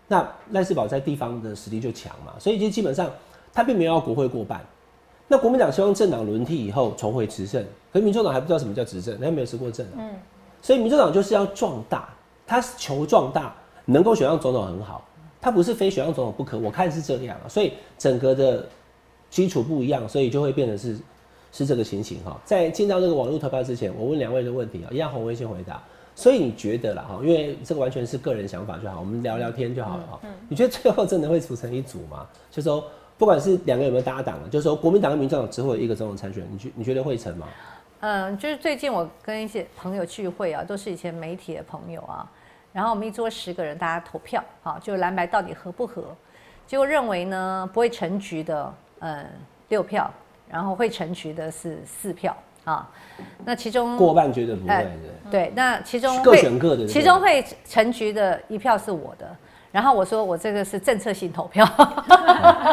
[0.07, 3.09] 那赖世宝在地方的实力就强嘛，所以就基本上
[3.53, 4.59] 他并没有要国会过半。
[5.27, 9.93] 那国民党希望政党轮替以后重回执政，可是民众党还不知道什么叫执政，他没有执过政啊。
[9.99, 10.15] 嗯，
[10.61, 12.09] 所以民众党就是要壮大，
[12.47, 15.07] 他求壮大，能够选上总统很好，
[15.39, 16.57] 他不是非选上总统不可。
[16.57, 18.67] 我看是这样啊，所以整个的
[19.29, 20.97] 基础不一样，所以就会变成是。
[21.51, 25.81] 是这个情形哈，在进到这个网络投票之前，我问两位的问题啊，一样红威先回答。
[26.19, 30.19] 所以你觉得啦哈，因为这个完全是个人想法就好，我们聊聊天就好了哈。
[30.49, 32.27] 你觉得最后真的会组成一组吗？
[32.51, 32.83] 就说
[33.17, 37.47] 不管是两个有没有搭档，就说国民党跟民进党只会有一个总统参选，你觉你觉得会成吗？
[38.01, 42.29] 嗯，就是最近我跟一些朋友聚会啊，都是以前媒体的朋友啊，
[42.73, 46.13] 然后我们一桌十个人，大家投票，好，就蓝白到底合不合？
[46.67, 49.25] 结果认为呢不会成局的，嗯，
[49.69, 50.11] 六票。
[50.51, 52.35] 然后会成局的是四票
[52.69, 52.89] 啊，
[53.45, 54.91] 那其中过半绝对不会的。
[55.31, 59.27] 对，那其中各选各的，其中会成局的一票是我的。
[59.71, 61.63] 然后我说我这个是政策性投票，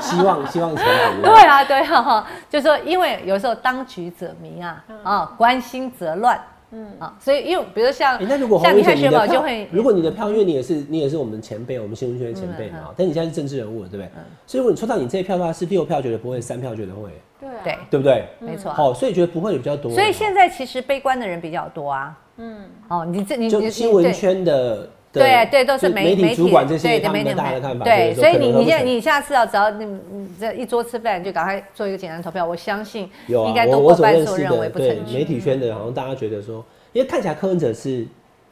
[0.01, 1.23] 希望希望成局。
[1.23, 6.41] 对啊，对啊，就说因为有时候当局者迷啊，啊，关心则乱。
[6.73, 14.11] 嗯啊，所以因为比如像那如果像你看雪宝就会，如果你的票，因为你也是你也是我们前辈，我们新闻圈的前辈嘛，但你现在是政治人物，对不对？
[14.47, 18.25] 所以如果你抽到你这一票的话，是六票觉得不会，三票觉得会，对对不对？
[18.39, 18.73] 没错。
[18.73, 19.91] 好，所以觉得不会比较多。
[19.93, 22.19] 所以现在其实悲观的人比较多啊。
[22.39, 24.89] 嗯，哦，你这你就新闻圈的。
[25.13, 27.87] 对对，都是媒媒体主管这些他们的大的看法。
[27.87, 32.45] 对，所以你你现在你下次要只要你你这一桌吃饭，就赶快做一个简单投票。
[32.45, 38.07] 我相信应该都过半数认为不成媒体圈的，好像大家觉得说，因为看起来柯文哲是，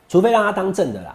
[0.08, 1.14] 除非让他当正的啦。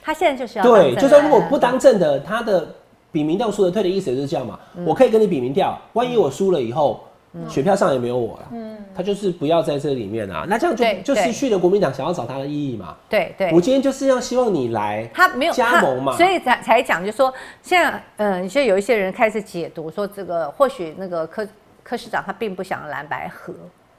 [0.00, 2.68] 他现在就是要对，就说如果不当正的，他的
[3.12, 4.58] 比民调输的退的意思就是这样嘛。
[4.84, 7.04] 我可以跟你比民调，万一我输了以后。
[7.48, 12.96] 选票上也没有我了，嗯，他就是不要在这里面啊，那这样就就失去了国民党想要找他的意义嘛。
[13.08, 21.46] 对对，我今天就是要希望你来，他没有加盟嘛，所以才才讲，就说现在，嗯，现在有一些人开始解读说，这个或许那个柯
[21.84, 23.54] 柯市长他并不想蓝白合，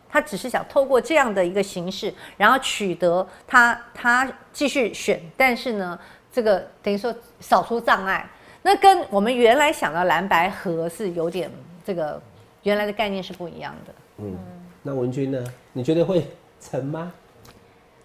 [0.09, 5.97] 他只是想透过这样的一个形式，然后取得他他继续选，但是呢，
[6.33, 8.29] 这个等于说扫除障碍，
[8.61, 11.49] 那跟我们原来想到蓝白河是有点
[11.85, 12.21] 这个。
[12.63, 13.93] 原来的概念是不一样的。
[14.17, 14.37] 嗯，
[14.83, 15.43] 那文君呢？
[15.73, 16.27] 你觉得会
[16.59, 17.11] 成吗？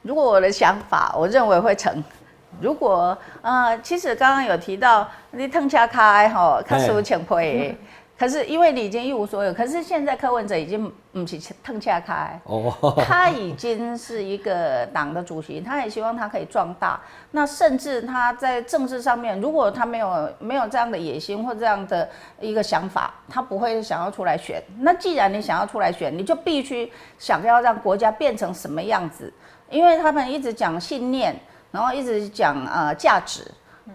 [0.01, 2.03] 如果我的想法，我认为会成。
[2.59, 7.77] 如果呃，其实刚刚有提到你腾下开吼，看书前会，
[8.19, 12.41] 可是因为你已经一无所有，可是现在柯文哲已经不是腾下开，
[13.05, 16.99] 他已经是一个党的主席，他也希望他可以壮大。
[17.33, 22.09] 那甚至他在政治上面，如果他没有没有这样的野心或这样的
[22.41, 24.63] 一个想法，他不会想要出来选。
[24.79, 29.31] 那既然你想要出来选，你就必须想要让国家变成什么样子，
[29.69, 31.39] 因为他们一直讲信念，
[31.71, 33.43] 然后一直讲呃价值。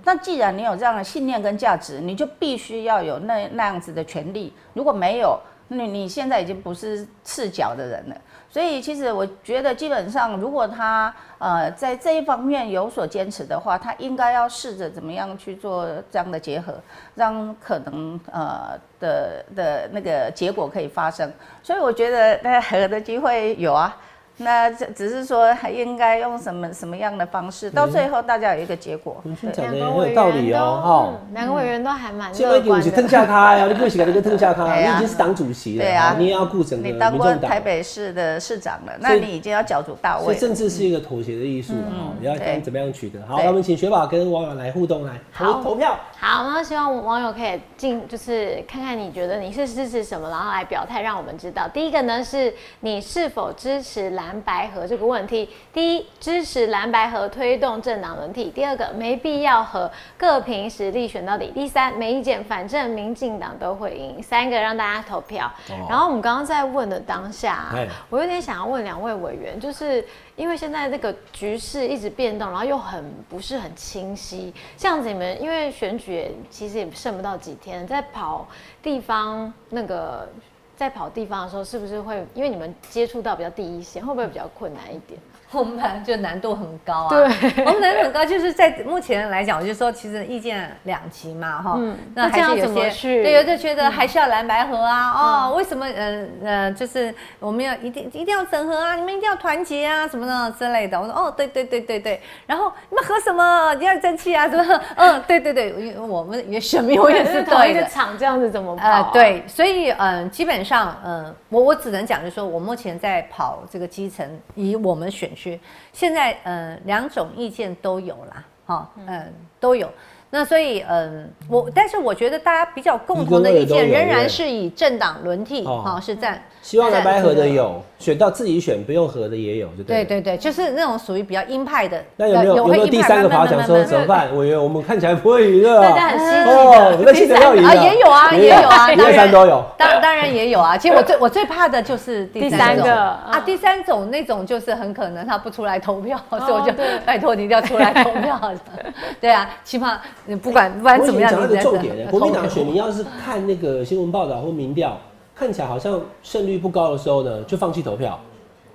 [0.04, 4.54] 那既然你有这样的信念跟价值，你就必须要有那那样子的权利。
[4.73, 8.15] 如果没有，你你现在已经不是赤脚的人了。
[8.49, 16.73] 所以其实我觉得，基本上如果他呃在这一方面有所坚持的话，他应该要试着怎么样去做这样的结合，
[17.15, 21.32] 让可能呃的的那个结果可以发生。
[21.63, 23.97] 所以我觉得那合的机会有啊。
[24.43, 29.21] 那只只是说还应该用什么什么样的方式，到最后大家有一个结果。
[29.23, 29.63] 文君对。
[29.63, 31.08] 讲的也很有道理哦，哈。
[31.08, 33.10] 嗯两个委员都还蛮现在乐观你是腾的。
[33.10, 37.62] 下他呀，你不是给那个腾下他，你已经是党主席了，对啊你也要顾整个你当过台。
[37.62, 40.25] 北市的市长了，那你已经要角逐大位了。
[40.25, 43.19] 所以政治是一个妥协的艺术了哈，也要看怎么样取得。
[43.27, 45.95] 好，那我们请雪宝跟网友来互动来投好投票。
[46.24, 51.68] 好，那希望网友可以进，就是看看你觉得你是支持什么，然后来表态，让我们知道。
[51.68, 55.50] 第一个呢是你是否支持蓝白河这个问题。
[55.74, 64.22] 第一，支持蓝白河推动政党轮替；第二个，没必要和各凭实力选到底；第三，没意见，反正民进党都会赢。
[64.22, 65.52] 三个让大家投票。
[65.70, 70.06] 哦然后我们刚刚在问的当下哎，我有点想要问两位委员，就是
[70.41, 78.47] 因为现在这个局势一直变动，然后又很不是很清晰，这样子你们因为选举其实也剩不到几天，在跑
[78.82, 80.27] 地方那个
[80.75, 85.19] 在跑地方的时候，是不是会因为你们接触到比较第一线，会不会比较困难一点？
[85.60, 87.10] 我们本来就难度很高啊。
[87.10, 87.24] 对，
[87.66, 101.00] 我们难度很高，就是在目前来讲，我就说其实意见两极嘛，哈、嗯那还是有些怎么去对，有的觉得还是要蓝白合啊，哦，为什么呃呃，就是我们要一定一定要整合啊，你们一定要团结啊，什么的之类的。
[101.00, 103.74] 我说哦，对对对对对，然后你们合什么？
[103.76, 104.82] 你要争气啊，什么？
[104.96, 107.88] 嗯， 对对对，因为我们也选民，我也是同一个对的。
[107.88, 115.60] 场这样子怎么跑、啊呃，，对，所以嗯、基本上嗯、我我只能讲，就是说我目前在跑这个基层，以我们选区，
[115.91, 119.91] 现在呃、两种意见都有啦，哈、嗯、都有。
[120.34, 126.41] 那所以嗯、我但是我觉得大家比较共同的意见仍然是以政党轮替哦哈、是占。
[126.62, 130.06] 希望蓝白合的有，选到自己选不用合的也有，就对了。
[130.06, 132.00] 对对对，就是那种属于比较鹰派的。
[132.15, 134.28] 那有没有有没有第三个法讲说怎么办？
[134.36, 135.82] 我以为我们看起来不会赢的。
[135.82, 137.00] 大家很积极哦，的。
[137.04, 139.65] 那记得要赢啊，也有啊，也有啊， 一当然二三都有。
[139.76, 146.72] 当当然也有啊，其实我最我最怕的就是第第三种三个啊，嗯第三种那种就是很可能他不出来投票，所以我就
[147.04, 148.39] 拜托你一定要出来投票。
[149.20, 154.98] 对啊，起码你不管不管怎么样，讲到一个重点的，国民党投选民要是看那个新闻报道或民调，
[155.36, 158.20] 看起来好像胜率不高的时候呢，就放弃投票。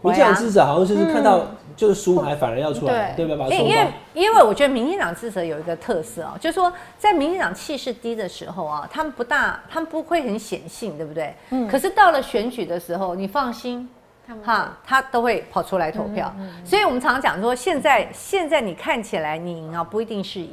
[0.03, 1.41] 民进党支持者好像就是看到
[1.75, 3.57] 就是输，还反而要出来，对不对？
[3.57, 3.87] 因因为。
[4.15, 11.35] 因为我觉得民进党支持者有一个特色啊，就是说在民进党气势低的时候啊，他们不大，他们不会很显性，对不对？
[11.51, 11.67] 嗯。
[11.67, 13.89] 可是到了选举的时候，你放心，
[14.27, 16.33] 他们哈，他都会跑出来投票。
[16.65, 20.51] 所以我们常常讲说，现在现在你看起来你赢啊，不一定是赢。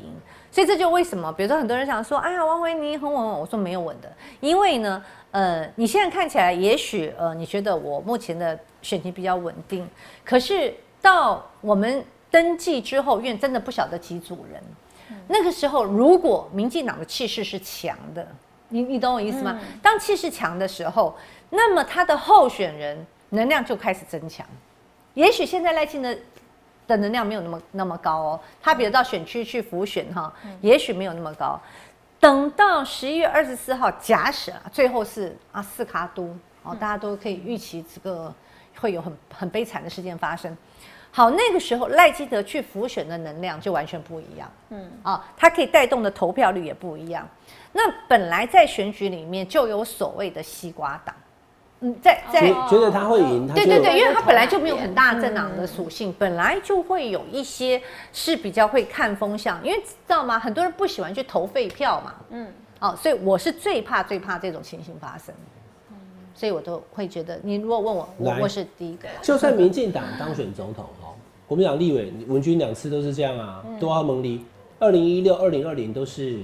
[0.53, 9.89] 所以这就为什么，比如说很多人想说，哎呀，王维你很稳，我说没有稳的，因为呢，呃，你现在看起来也许呃，你觉得我目前的选情比较稳定，
[10.23, 14.61] 可是到我们登记之后，因为真的不晓得几组人，
[15.27, 18.27] 那个时候如果民进党的气势是强的，
[18.69, 19.59] 你你懂我意思吗？
[19.81, 21.17] 当气势强的时候，
[21.49, 24.45] 那么他的候选人能量就开始增强。
[25.15, 26.15] 也许现在赖清德
[26.87, 31.59] 的能量没有那么那么高哦，他比如到选区去浮选哈，也许没有那么高。
[32.19, 38.33] 等到十一月二十四号，假使啊，最后是啊四卡都哦，大家都可以预期这个
[38.79, 40.55] 会有很很悲惨的事件发生。
[41.11, 47.27] 好，那个时候赖基德去浮选的能量就完全不一样，嗯啊，他可以带动的投票率也不一样。
[47.71, 51.13] 那本来在选举里面就有所谓的西瓜党，
[51.85, 57.81] 嗯，在在觉觉得他会赢，对对对，因为他本来就没有很嗯大政党的属性，本来就会有一些
[58.13, 60.39] 是比较会看风向，因为知道吗？
[60.39, 62.47] 很多人不喜欢去投废票嘛，嗯，
[62.79, 65.35] 哦，所以我是最怕最怕这种情形发生，
[66.33, 68.07] 所以我都会觉得，你如果问我，
[68.39, 71.11] 我是第一个，就算民进党当选总统哦，
[71.45, 74.41] 国民党立委文君两次都是这样啊，都要蒙离。
[74.79, 76.39] 二零一六、二零二零都是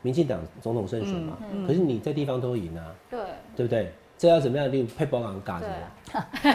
[0.00, 3.20] 民进党总统胜选嘛，可是你在地方都赢啊，对，
[3.54, 3.92] 对不对？
[4.22, 4.70] 这要怎么样？
[4.70, 6.52] 例如配保港嘎着对，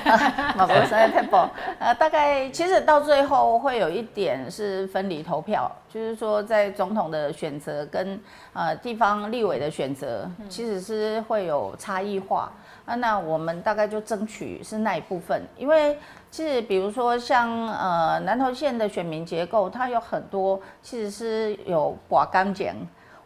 [0.55, 1.49] 马博生太薄，
[1.79, 8.17] 呃，大概其实到最后会有一点是分离投票，就是说在总统的选择跟
[8.53, 12.49] 呃地方立委的选择，其实是会有差异化。
[12.85, 15.97] 啊，那我们大概就争取是那一部分，因为
[16.31, 22.73] 其实比如说像呃南投县的选民结构，它有很多其实是有寡钢简，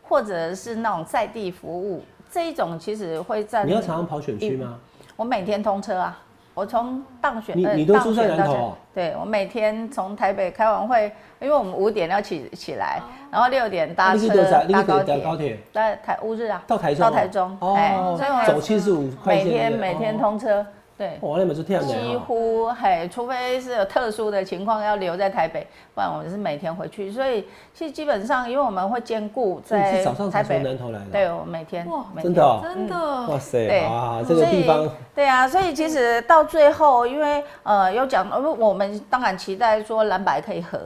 [0.02, 3.68] 或者是那种在地服务这一种，其实会占。
[3.68, 4.80] 你要常常跑选区吗？
[5.18, 6.18] 我每天通车啊，
[6.54, 8.76] 我从当选，你你都住在南投？
[8.96, 14.28] 对，我每天从台北开完会，因为我们五点要起起来，然后六点搭车
[14.72, 20.66] 搭高铁，高铁在台乌日啊，到台中，到台中，哦，走七十五块钱，每天每天通车。
[21.02, 21.92] 对，我那边是这样的。
[21.92, 27.12] 几乎嘿，除非是有特殊的情况要留在台北，不然我们是每天回去。
[27.12, 27.44] 所以
[27.74, 31.06] 其实基本上，因为我们会兼顾在台北、南投来的。
[31.12, 32.96] 对，我每天哇，真的真的
[33.28, 34.88] 哇塞啊，这个地方。
[35.16, 38.30] 对啊，所以其实到最后，因为呃有讲，
[38.60, 40.80] 我们当然期待说蓝白可以合，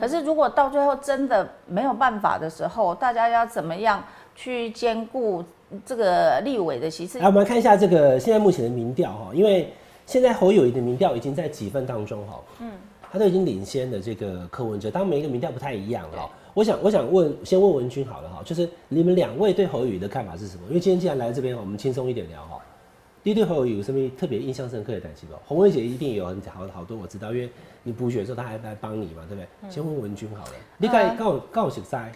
[0.00, 4.02] 可是如果到最后真的没有办法的时候，大家要怎么样
[4.34, 5.44] 去兼顾？
[5.86, 9.72] 这个立委的席次，来我们来看一下这个现在目前的民调哈，因为
[10.06, 12.72] 现在侯友谊的民调已经在几份当中哈，嗯，
[13.10, 20.62] 他都已经领先的这个柯文哲，当每一个民调不太一样哈，我想我想问，先问文君好了哈，就是你们两位对侯友谊的看法是什么？
[20.68, 22.58] 因为今天既然来这边，我们轻松一点聊哈。
[23.22, 25.34] 第一对侯友谊有什么特别印象深刻的感情不？
[25.44, 27.50] 洪文姐一定有很好好多我知道，因为
[27.82, 29.70] 你补选的时候他还来帮你嘛，对不对？
[29.70, 32.10] 先问文君好了，你该告告诉塞。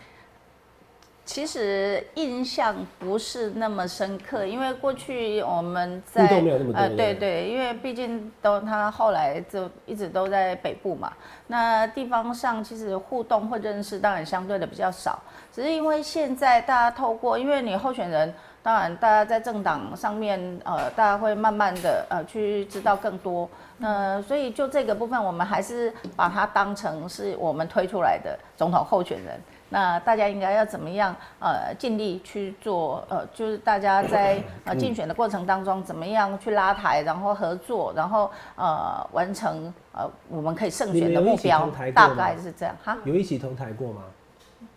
[1.25, 6.29] 其实印象不是那么深刻，因为过去我们在
[6.75, 11.11] 呃对对，因为毕竟都他后来就一直都在北部嘛，
[11.47, 15.19] 那地方上其实互动或认识当然相对的比较少，
[15.51, 23.49] 只是因为现在大家透过，因为你候选人，当然大家在政党上面呃，大家会慢慢的呃去知道更多，
[23.79, 29.41] 那所以就这个部分，我们还是把它当成是我们推出来的总统候选人。
[29.75, 31.13] 那大家应该要怎么样？
[31.41, 42.97] 呃，尽力去做，呃，就是大家在呃竞选的过程当中，怎么样去拉台，然后合作，然后呃完成呃我们可以胜选的目标，大概是这样哈。
[43.03, 44.03] 有一起同台过吗？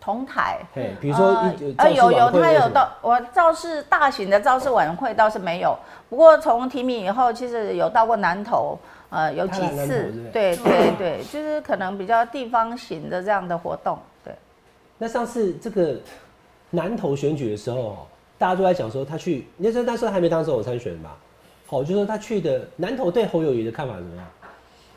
[0.00, 1.28] 同台，对，比如说
[1.76, 5.78] 呃有有他有到我造势大型的造势晚会倒是没有，
[6.10, 8.76] 不过从提名以后，其实有到过南投，
[9.10, 13.96] 呃有几次，对对对，就是可能比较地方型的这样的活动。
[14.98, 15.96] 那上次这个
[16.70, 21.16] 南投选举的时候，大家都在讲说他去，那时候那时候还没当总统参选吧？
[21.66, 24.26] 好，就说他去的南投对侯友谊的看法怎么样？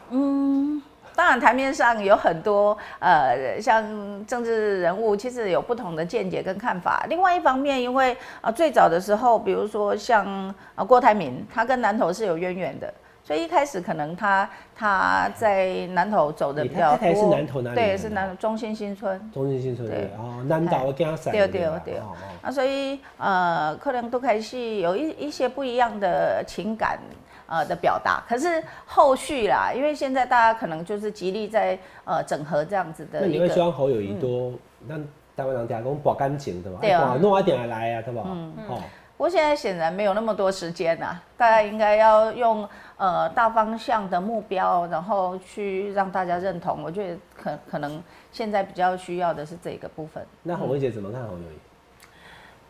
[0.10, 0.82] 嗯，
[1.16, 3.86] 当然台面上有很多呃，像
[4.26, 7.06] 政治人物，其实有不同的见解跟看法。
[7.08, 12.94] 另外一方面，因为啊最早的时候，比如说像啊郭台铭，他跟南投是有渊源的。
[13.24, 17.76] 所以一开始可能他他在南头走的比较多，是南头哪里？
[17.76, 19.32] 对，是南中心新村。
[19.32, 21.32] 中心新村对，哦，南岛跟他赛。
[21.32, 22.02] 对对对。
[22.42, 27.00] 啊，所以呃，可能都开始有一一些不一样的情感
[27.46, 28.24] 呃的表达。
[28.28, 33.22] 可是后续啦，因为现在大家可能就是极力在呃整合这样子的。
[33.22, 34.52] 那你会希望侯友谊多
[34.88, 35.00] 让
[35.38, 36.80] 台湾人家讲保干净对吧？
[36.82, 38.24] 对啊，弄一点来啊，对吧？
[38.26, 38.78] 嗯嗯。
[39.22, 42.68] 不过现在显然没有那么多时间呐，大家应该要用
[42.98, 46.82] 呃大方向的目标，然后去让大家认同。
[46.82, 48.02] 我觉得可可能
[48.32, 50.26] 现在比较需要的是这个部分。
[50.42, 51.60] 那洪文姐怎么看侯友谊？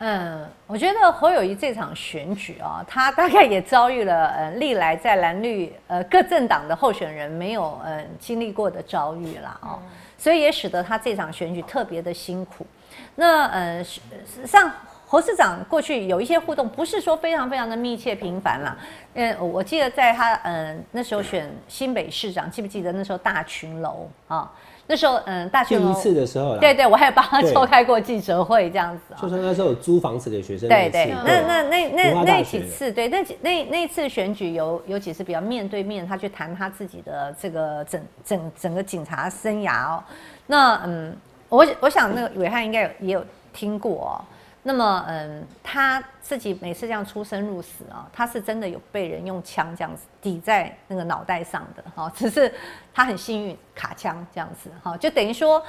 [0.00, 9.78] 嗯，我觉得侯友谊这场选举啊，他大概也遭遇了呃历来在蓝绿呃各政党的候选人没有嗯经历过的遭遇啦哦，
[10.18, 12.66] 所以也使得他这场选举特别的辛苦。
[13.14, 13.82] 那呃
[14.44, 14.70] 上。
[15.12, 18.74] 侯市长过去有一些互动，不是说非常非常的密切频繁啦。
[19.12, 24.50] 嗯，我记得在他嗯那时候选新北市长，记不记得那时候大群楼啊？
[24.86, 29.14] 那时候嗯大群楼第一次的时候，对对，我还有帮他召开过记者会这样子。
[29.20, 30.66] 就是那时候有租房子给学生。
[30.66, 40.02] 对对，那那那那那几次，对那几那那次选举有有几次比较面对面，他去谈他自己的这个整整整个警察生涯哦。
[40.46, 41.14] 那嗯，
[41.50, 44.24] 我我想那个伟汉应该也有听过哦。
[44.64, 52.54] 那么，嗯，他自己每次这样出生入死啊，他是真的有被人用枪这样子抵在那个脑袋上的，哈， 只是
[52.94, 55.60] 他很幸运卡枪这样子，哈，就等于说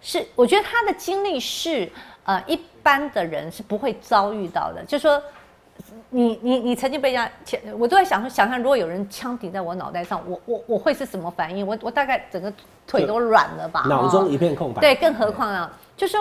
[0.00, 1.88] 是，我觉得他的经历是，
[2.24, 5.22] 呃，一般的人是不会遭遇到的，就说
[6.08, 11.64] 你你你曾经被人家，我都在想说，想象如果有人枪抵在我脑袋上，我我我会是什么反应？
[11.64, 12.52] 我我大概整个
[12.84, 14.80] 腿都软了吧，脑中一片空白。
[14.80, 16.18] 对，更何况啊，就说。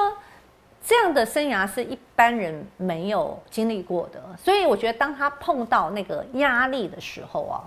[0.85, 7.61] 这样的生涯是一般人没有经历过的，所以我觉得当他碰到那个压力的时候啊，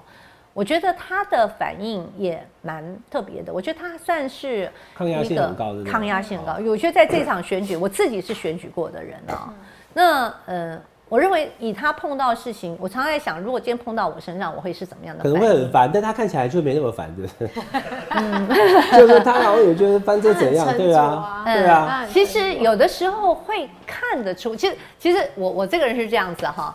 [0.55, 3.53] 我觉得他的反应也蛮特别的。
[3.53, 6.71] 我觉得他算是抗压性一个很高抗压性很高。
[6.71, 9.55] 我觉得在这场选举， 我自己是选举过的人啊、
[9.95, 10.83] 那呃，
[11.13, 15.29] 我认为以他碰到的事情，我常常在想，如果今天碰到我身上，我会是怎么样的可？
[15.29, 18.97] 能会很烦，但他看起来就没那么烦，对不对？
[18.99, 26.75] 就是他好像也觉得翻这怎样，对啊对啊，其实有的时候会看得出，其实其实我我这个人是这样子哈，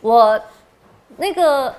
[0.00, 0.40] 我
[1.16, 1.72] 那个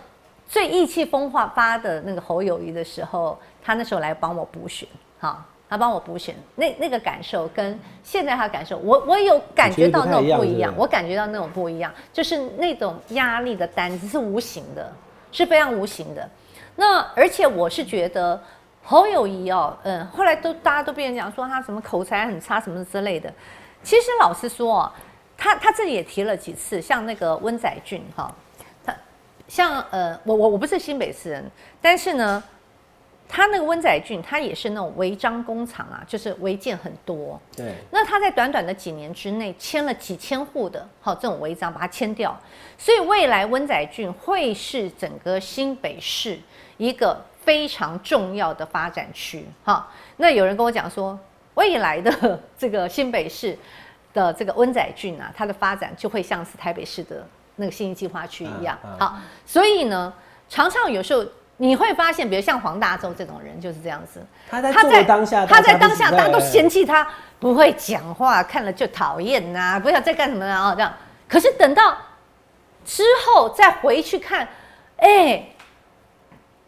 [0.47, 4.87] 最意气风发发的那个侯友谊的时候，他那时候来帮我补选，
[5.19, 14.91] 哈，他帮我补选，那那个感受跟现在他的感受，我我有感觉到那种不一样，我感觉到那种不一样，就是那种压力的担子是无形的，
[15.31, 16.29] 是非常无形的。
[16.75, 18.37] 那而且我是觉得
[18.83, 23.33] 侯友谊哦，嗯，后来都大家都被人讲说他什么口才很差什么之类的。
[23.81, 24.91] 其实老实说哦，
[25.37, 28.29] 他他这里也提了几次，像那个温载俊哈，
[28.83, 28.93] 他
[29.47, 31.49] 像呃，我我我不是新北市人，
[31.81, 32.43] 但是呢，
[33.33, 37.39] 他那个温载俊它也是那种违章工厂啊，就是违建很多。
[37.55, 42.37] 对，那它在短短的几年之内签了几千户的，好这种违章把它签掉，
[42.77, 46.37] 所以未来温仔郡会是整个新北市
[46.75, 49.45] 一个非常重要的发展区。
[49.63, 51.17] 哈，那有人跟我讲说，
[51.53, 53.57] 未来的这个新北市
[54.13, 57.25] 的这个温仔郡啊，它的发展就会像是台北市的
[57.55, 58.77] 那个新义计划区一样。
[58.99, 60.13] 好，所以呢，
[60.49, 61.25] 常常有时候。
[61.61, 67.07] 你会发现，比如像黄大洲这种人就是这样子，他在他在当下，大家都嫌弃他
[67.39, 70.91] 不会讲话，看了就讨厌呐，不知道在干什么啊，这样。
[71.27, 71.95] 可是等到
[72.83, 74.47] 之后再回去看，
[74.97, 75.49] 哎、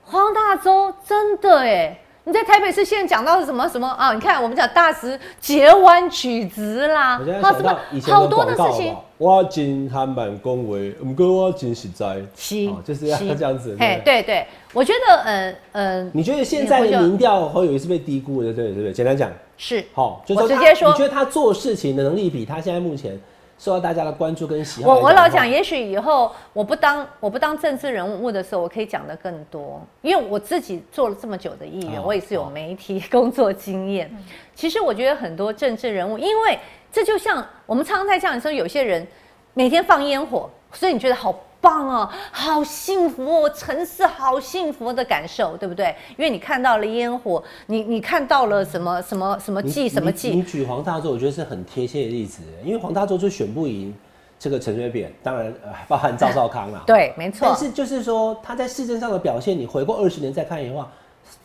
[0.03, 4.13] 黄大洲真的哎、你在台北市现在讲到什么什么啊？
[4.13, 12.21] 你看我们讲大石截弯曲直啦，啊什么好多的事情我真坦白讲话，不过我真实在。
[12.35, 18.93] 是哦就是要是这样子哎，对对对，我觉得呃呃你觉得现在的民调侯友谊是被低估的，对对不对？
[18.93, 23.19] 简单讲，是好，就是直接说你觉得他做事情的能力比他现在目前
[23.57, 34.11] 受到大家的关注跟喜爱我我老讲，也许以后我不当我不当政治人物的时候，我可以讲的更多，因为我自己做了这么久的议员，哦我也是有哦媒体工作经验。
[34.53, 36.59] 其实我觉得很多政治人物，因为
[36.91, 39.07] 这就像我们常常在讲说，有些人
[39.53, 41.33] 每天放烟火，所以你觉得好
[41.63, 45.95] 棒哦，好幸福哦，城市好幸福的感受，对不对？
[46.17, 53.95] 因为你看到了烟火，你你看到了什么什么什么你祭什么季你，举黄大洲，我觉得是很贴切的例子，因为黄大洲就选不赢
[54.37, 56.83] 这个陈水扁，当然呃包含赵少康啊。
[56.85, 57.57] 对，没错但。
[57.57, 60.91] 是就是说他在市政上的表现，你回过二十年再看的话，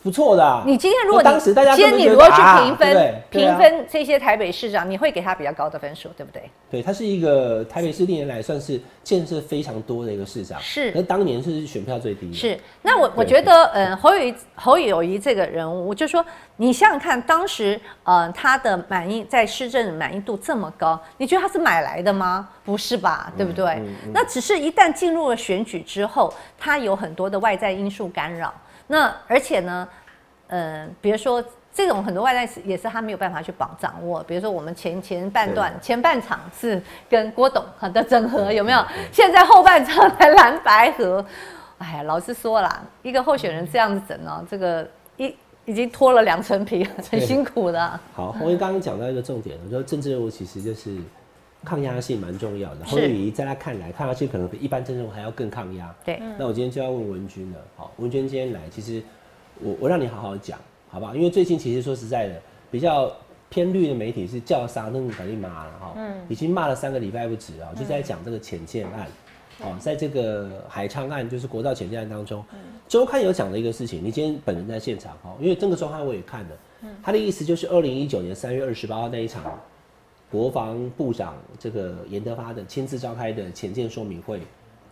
[0.02, 0.62] 不错的啊。
[0.66, 6.42] 你今天如果你当时大家今天你如果去评分、评啊分这些台北市长，你会给他比较高的分数，对不对？
[6.70, 12.34] 对，他是一个台北市历年来算是建设非常多的一个市长，是那当年是选票最低的。
[12.34, 16.24] 是，那我我觉得，嗯，侯友谊侯友谊这个人物，我就说，
[16.56, 22.48] 你想想看，当时，呃，他的满意在市政满意度这么高，你觉得他是买来的吗？
[22.64, 23.64] 不是吧，对不对？
[23.78, 28.52] 嗯那只是一旦进入了选举之后，他有很多的外在因素干扰，
[28.88, 29.88] 那而且呢，
[30.48, 31.44] 呃，比如说。
[31.70, 38.84] 这种很多外在也是他没有办法去绑掌握，比如说我们前前半段前半场是跟郭董的整合有没有？
[39.12, 41.24] 现在后半场来蓝白合，
[41.76, 44.84] 哎呀，老实说啦，一个候选人这样子整哦，这个
[45.18, 45.32] 一
[45.66, 48.00] 已经脱了两层皮，很辛苦的啊。
[48.12, 50.96] 好，洪文刚刚讲到一个重点，我说政治任务其实就是
[51.64, 52.84] 抗压性蛮重要的。
[52.84, 55.94] 是侯友谊在他看来，抗压性可能比一般政治任务还要更抗压。
[56.04, 57.58] 对，那我今天就要问文君了。
[57.76, 59.02] 好，文君今天来，其实
[59.60, 61.14] 我我让你好好讲，好不好？
[61.14, 62.40] 因为最近其实说实在的，
[62.70, 63.12] 比较
[63.48, 65.94] 偏绿的媒体是叫杀那种赶紧骂了哈，
[66.28, 69.06] 已经骂了三个礼拜不止啊，就在讲这个浅见案。
[69.60, 72.44] 哦，在这个海昌案，就是国道浅见案当中，
[72.86, 76.50] 周刊有讲的一个事情，你今天本人在现场哦，因为这个周刊我也看了，
[77.02, 79.42] 他的意思就是二零一九年三月二十八号那一场
[80.30, 84.40] 国防部长这个严德发的亲自召开的浅见说明会，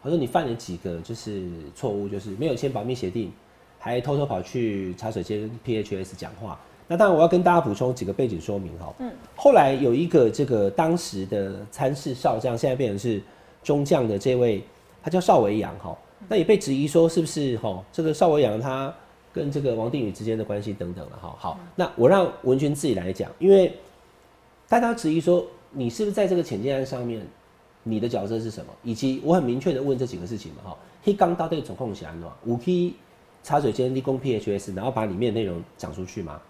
[0.02, 3.30] 他说你犯了几个就是错误，就是没有签保密协定，
[3.78, 6.58] 还偷偷跑去茶水间跟 PHS 讲话。
[6.88, 8.94] 那当然我要跟大家补充几个背景说明哈。
[9.00, 13.20] 嗯，后来有一个这个当时的参事少将，现在变成是
[13.62, 14.62] 中将的这位，
[15.02, 15.96] 他叫邵维阳哈。
[16.28, 18.92] 那也被质疑说是不是哈这个邵维阳他
[19.32, 21.34] 跟这个王定宇之间的关系等等了哈。
[21.38, 23.74] 好，那我让文君自己来讲，因为
[24.68, 27.24] 大家质疑说你是不是在这个浅见案上面，
[27.84, 28.72] 你的角色是什么？
[28.82, 30.76] 以及我很明确的问这几个事情嘛哈。
[31.04, 32.28] 黑刚到底总控是安怎？
[32.44, 32.94] 五 K
[33.44, 36.40] 茶水间立功 PHS，然后把里面的内容讲出去吗？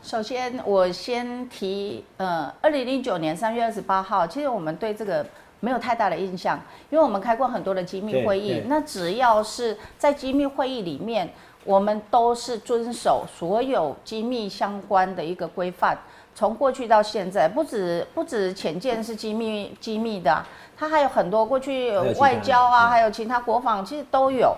[0.00, 5.26] 首先，我先提，呃，二零零九年三月二十八号，其实我们对这个
[5.58, 11.28] 没有太大的印象，因为我们开过很多的机密会议那只要是在机密会议里面，
[11.66, 15.98] 我们都是遵守所有机密相关的一个规范。
[16.34, 20.46] 从过去到现在，不止不止潜舰是机密机密的啊、
[20.76, 24.54] 它还有很多过去外交啊，嗯还有其他国防，其实都有。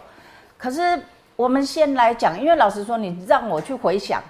[0.56, 1.00] 可是
[1.36, 4.22] 我们先来讲，因为老实说，你让我去回想，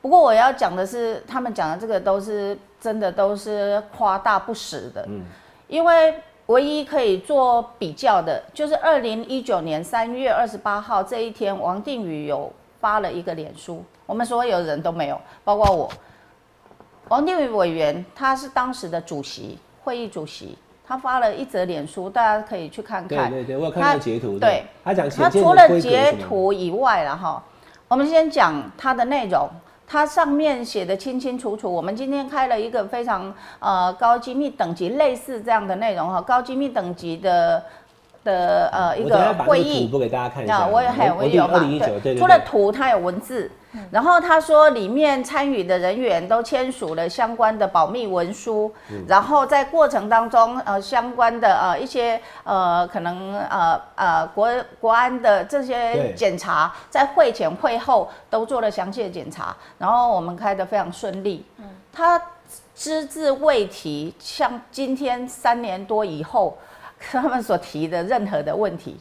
[0.00, 5.04] 不过我要讲的是，他们讲的这个都是真的都是夸大不实的。
[5.08, 5.24] 嗯
[5.68, 6.14] 因为
[6.46, 15.90] 唯一可以做比较的，就是二零一九年三月二十八号这一天，王定宇有发了一个脸书，我们所有人都没有，包括我。
[17.08, 23.30] 王定宇委员他是当时的主席，会议主席，他发了一则脸书，大家可以去看看。
[23.30, 24.38] 对对对，我有看他到截图。
[24.38, 27.42] 对，他讲除了截图以外了哈，
[27.88, 29.48] 我们先讲它的内容。
[29.86, 37.64] 它上面写的清清楚楚，我们今天开了一个非常呃高机密等级类似这样的内容哈，高机密等级的
[38.26, 39.86] 的呃一个会议。
[39.86, 40.58] 播给大家看一下。
[40.58, 42.18] 那我也还有我有嘛二零一九，对对对。
[42.18, 43.50] 除了图，它有文字。
[43.90, 48.72] 然后他说，里面参与的人员都签署了相关的保密文书，
[49.06, 54.48] 然后在过程当中，呃，相关的呃一些呃可能呃呃国
[54.80, 61.44] 国安的这些检查，在会前会后都做了详细的检查，然后我们开的非常顺利。
[61.92, 62.18] 他
[62.74, 66.56] 只字未提，像今天三年多以后，
[67.12, 68.98] 他们所提的任何的问题。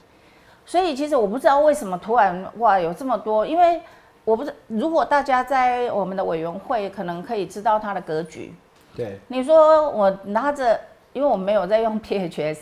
[0.66, 3.80] 所以其实我不知道为什么突然哇有这么多，因为
[4.24, 8.54] 我不是如果大家在我们的委员会可能可以知道它的格局。
[8.96, 10.80] 对你说我拿着，
[11.14, 12.58] 因为我没有在用 PHS，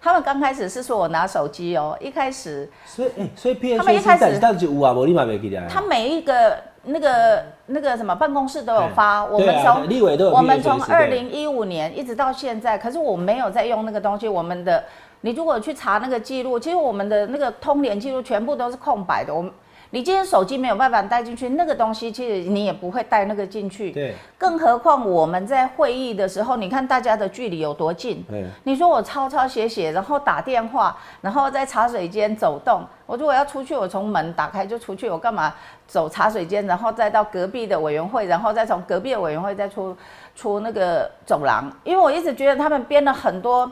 [0.00, 5.66] 他们刚开始是说我拿手机哦，一开始所以哎，所以 P 他 H 们一开始但是有啊，我立马没给他。
[5.68, 14.28] 他每一个那个那个什么办公室都有发，我们从立委都有我们从对二零一五年一直到现在，可是我没有在用那个东西。
[14.28, 14.84] 我们的
[15.22, 19.34] 你如果去查那个记录，其实我们的那个通联记录全部都是空白的。
[19.34, 19.50] 我们
[19.94, 23.92] 你今天手机没有办法带进去，那个东西其实你也不会带那个进去。
[23.92, 28.20] 对更何况我们在会议的时候，你看大家的距离有多近。
[28.28, 32.84] 对你说我抄抄写写，然后打电话，然后在茶水间走动。
[33.06, 35.54] 我如果要出去，我从门打开就出去，我干嘛
[35.86, 39.96] 走茶水间，然后再到隔壁的委员会，然后再从隔壁的委员会再出
[40.34, 41.70] 出那个走廊？
[41.84, 43.70] 因为我一直觉得他们编了很多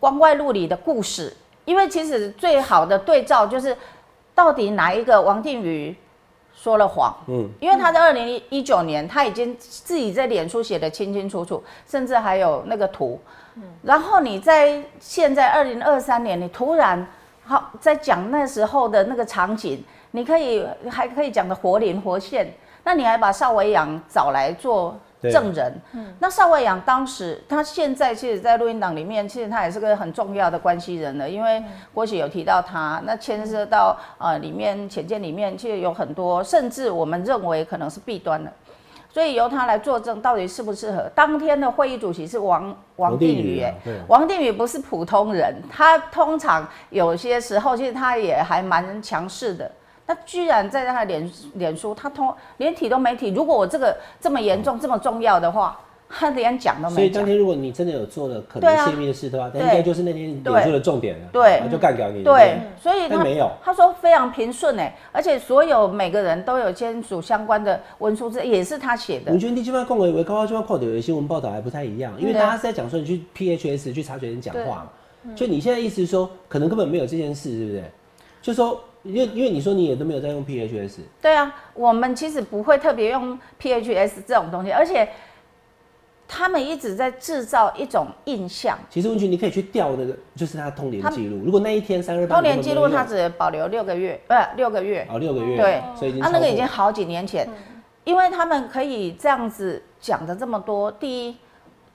[0.00, 1.32] 光怪陆离的故事。
[1.66, 3.76] 因为其实最好的对照就是，
[4.40, 5.94] 到底哪一个王定宇
[6.54, 7.14] 说了谎？
[7.26, 13.20] 嗯，因为他在二零一九年，他已经自己在脸书写的清清楚楚，甚至还有那个图。
[13.56, 17.06] 嗯然后你在现在二零二三年，你突然
[17.44, 22.50] 好在讲那时候的那个场景，你可以还可以讲的活灵活现，
[22.82, 25.72] 那你还把邵维阳找来做对证人。
[26.18, 31.62] 那邵维阳当时，他现在其实，在录音档里面，其实他也是个很重要的关系人了，因为
[31.92, 38.50] 郭喜有提到他，那牵涉到呃里面浅见里面，其实有很多，甚至我们认为可能是弊端的。
[39.12, 41.10] 所以由他来作证，到底适不适合？
[41.16, 49.68] 当天的会议主席是王王定宇，哎、啊对王定宇不是普通人，他通常有些时候其实他也还蛮强势的。
[50.10, 53.32] 他居然在他的脸脸书，他通连提都没提。
[53.32, 57.24] 如果我这个这么严重、这么重要的话，他连讲都没所以当。
[57.24, 62.24] 天如果你真的有做了可能泄密的事的话，应该就是那天脸书的重点了，就干掉你。
[62.24, 69.38] 对，所以他但没有他说非常平顺哎，而且所有每个人都有签署相关的文书，这也是他写的我。
[69.38, 74.88] 觉得你基本上共为为高高基本上看到有的新闻报道还不太一样，因为大家是在讲说你去 PHS 去查水人讲话嘛，
[75.36, 77.84] 就你现在意思是说可能根本没有这件事，是不是？
[78.42, 85.08] 就说因为因为你说你也都没有在用 PHS，对啊，我们其实不会特别用 PHS 这种东西，而且
[86.28, 88.78] 他们一直在制造一种印象。
[88.88, 95.06] 其实问题你可以去调那个就是他通联记录，如果那一天三二八通联记录他只保留六个月，不是六个月。
[95.10, 95.82] 哦六个月，对。
[95.96, 97.48] 所以已经啊，那个已经好几年前，
[98.04, 100.92] 因为他们可以这样子讲的这么多。
[100.92, 101.36] 第一，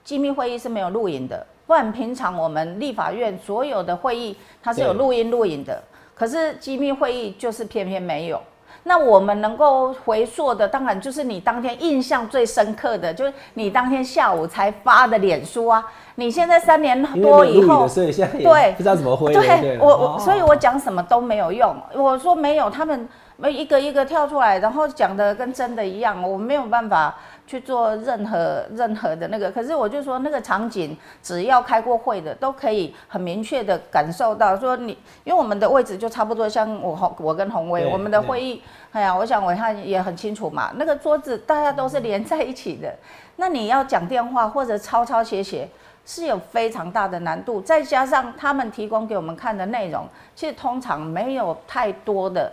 [0.04, 5.82] 机密会议是没有录影的，不然平常我们立法院所有的会议它是有录音录影的，
[6.16, 8.40] 可是机密会议就是偏偏没有。
[8.88, 15.84] 那我们能够回溯的，当然就是你当天印象最深刻的，就是你当天下午才发的脸书啊。
[16.14, 19.40] 你现在三年多以后对不知道怎么挥了。
[19.60, 21.74] 对我我，哦所以我讲什么都没有用。
[21.94, 27.12] 我说没有，他们没一个一个跳出来，然后讲的跟真的一样，我没有办法
[27.46, 29.50] 去做任何任何的那个。
[29.50, 34.92] 可是我就说那个场景，只要开过会的都可以很明确的感受到，说你
[35.24, 42.94] 因为我们的位置就差不多像我洪我跟洪威，我们的会议，哎呀，我想伟汉也很清楚嘛，那个桌子大家都是连在一起的，
[43.36, 45.68] 那你要讲电话或者抄抄写写。
[46.08, 52.52] 是有非常大的难度，再加上他们提供给我们看的内容，其实通常没有太多的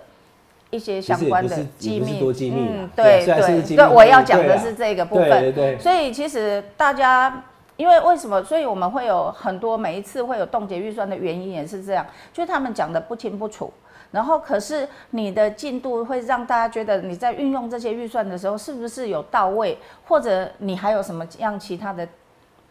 [0.74, 2.19] 一些相关的机密。
[2.19, 5.30] 多机密嗯，对对对，我要讲的是这个部分。
[5.30, 5.78] 对对。
[5.78, 7.43] 所以其实大家，
[7.78, 8.43] 因为为什么？
[8.43, 12.03] 所以我们会有很多每一次会有冻结预算的原因也是这样，
[12.34, 13.71] 就是他们讲的不清不楚。
[14.11, 22.07] 然后可是你的进度会让大家觉得你在运用这些预算的时候是不是有到位，或者你还有什么样其他的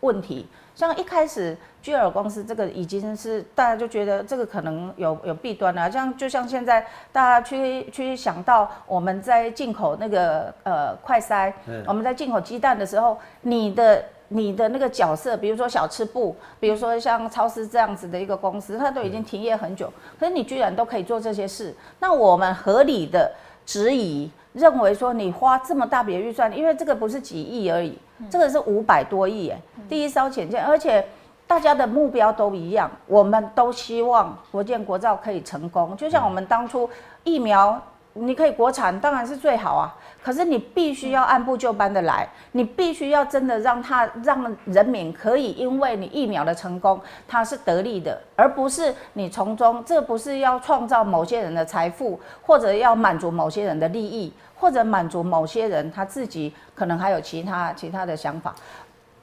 [0.01, 0.47] 问题？
[0.75, 11.53] 像一开始居尔公司这个已经是大家就觉得这个可能有有弊端了，像就像现在大家去去想到我们在进口那个呃快筛，
[11.87, 23.31] 我们在进口鸡蛋的时候，你的你的那个角色，比如说小吃部，比如说像超市这样子的一个公司，它都已经停业很久，可是你居然都可以做这些事，那我们合理的
[23.67, 24.31] 质疑。
[24.53, 27.99] 认为说你花这么大笔预算，因为这个不是几亿而已，
[28.31, 29.59] 这个是五百多亿耶，
[29.89, 31.07] 第一艘潜舰，而且
[31.47, 36.89] 大家的目标都一样，我们都希望国建国造可以成功，就像我们当初
[37.25, 37.81] 疫苗。
[38.15, 39.89] 你可以国产当然是最好啊，
[40.23, 58.55] 可是你必须要按部就班的来，你必须要真的让他让人民可以因为你疫苗的成功，他是得利的，而不是你从中，这不是要创造某些人的财富，或者要满足某些人的利益，或者满足某些人他自己可能还有其他其他的想法，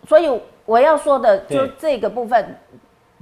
[0.07, 0.29] 所以
[0.65, 2.55] 我要说的就这个部分。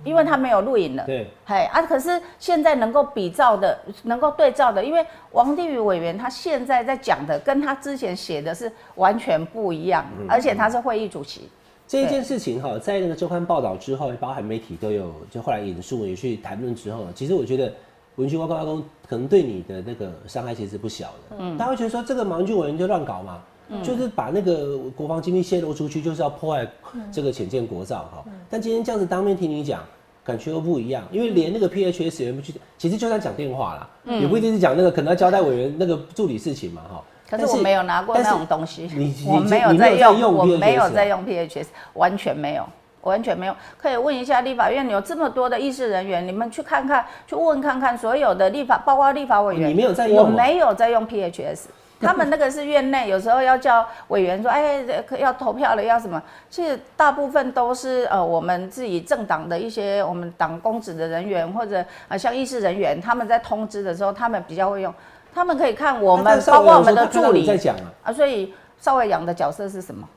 [0.04, 11.50] 因为他没有录影了，对，嘿啊，可是现在能够比照的、能够对照的，因为王定宇委员他现在在讲的，跟他之前写的是完全不一样，而且他是会议主席。
[11.88, 17.74] 这一件事情哈，在那个周刊报道之后，包含媒体都有，就后来引述也去谈论之后，其实我觉得
[18.18, 21.38] 文君、高高公可能对你的那个伤害其实不小的。
[21.40, 23.42] 嗯，大家会觉得说这个王俊委员就乱搞嘛。
[23.84, 26.68] 就是把那个国防机密泄露出去，就是要破坏
[27.12, 28.24] 这个浅见国造哈。
[28.50, 29.82] 但今天这样子当面听你讲，
[30.24, 33.90] 感觉又不一样，因为连那个 PHS 也不去，其实就算讲电话啦，
[34.20, 37.04] 也不一定是讲那个，可能要交代委员那个助理事情嘛哈。
[37.30, 42.66] 可是我没有拿过那种东西，你我没有在用，我没有在用 PHS，完全没有，
[43.02, 43.56] 完全没有。
[43.78, 51.66] 可以问一下立法院，有这么多的议事人员，你们去看看，去问看看所有的立法，包括立法委员，你没有在用，我没有在用 PHS。
[52.02, 54.86] 他们那个是院内，有时候要叫委员说，哎，
[55.18, 56.22] 要投票了，要什么？
[56.48, 64.94] 其实大部分都是呃，我们自己政党的一些我们党公职的人员，或者啊，像议事人员，他们在通知的时候，他们比较会用，
[65.34, 68.14] 他们可以看我们，包括我们的助理在讲啊。
[68.14, 70.08] 所以邵伟阳的角色是什么？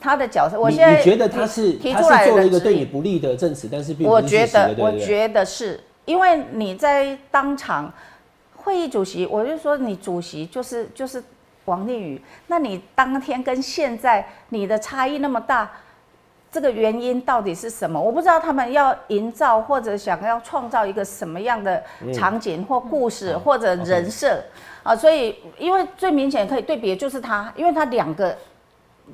[0.00, 7.92] 他的角色，我现在你觉得他是提出来做了一个对你不利的证词，但是并不是我觉得，我觉得是因为你在当场。
[8.64, 11.22] 会议主席，我就说你主席就是就是
[11.64, 15.70] 王定宇，那你当天跟现在你的差异那么大，
[16.50, 18.00] 这个原因到底是什么？
[18.00, 21.82] 我不知道他们要营造或者想要创造一个什么样的
[22.14, 24.42] 场景或故事或者人设
[24.82, 28.36] 啊，所以因为最明显可以对比的就是他，因为他两个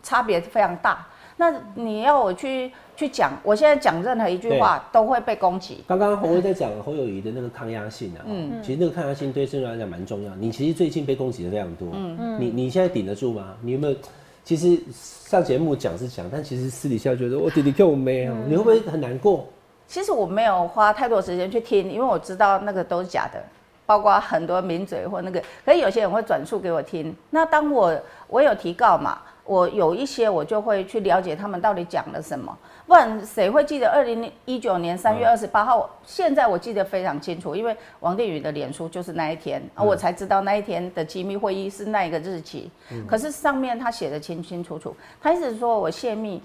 [0.02, 1.06] 差别非常大。
[1.38, 5.82] 那你要我去去讲，我现在讲任何一句话都会被攻击。
[5.86, 10.34] 刚刚侯威在讲侯友谊的那个抗压性啊，嗯，其实那个抗压性对郑来讲蛮重要。
[10.34, 13.54] 你其实最近被攻击的非常多，嗯嗯，你你现在顶得住吗？
[13.62, 13.96] 你有没有？
[14.42, 19.46] 其实上节目讲是讲，但其实私底下觉得我弟弟我没有，你会不会很难过？
[19.86, 23.40] 其实我没有花太多时间去听，因为我知道那个都是假的，
[23.86, 27.14] 包括很多名嘴或那个，可是有些人会转述给我听。
[27.30, 27.94] 那当我
[28.26, 29.18] 我有提告嘛？
[29.48, 32.54] 我有一些，我就会去了解他们到底讲了什么，
[32.86, 35.88] 不然谁会记得二零一九年三月二十八号？
[36.04, 42.70] 现在我记得非常清楚，因为王定宇的脸书就是那一天，我才知道那一天的机密会议是那一个日期。
[43.06, 46.42] 可是上面他写的清清楚楚，他一直说我泄密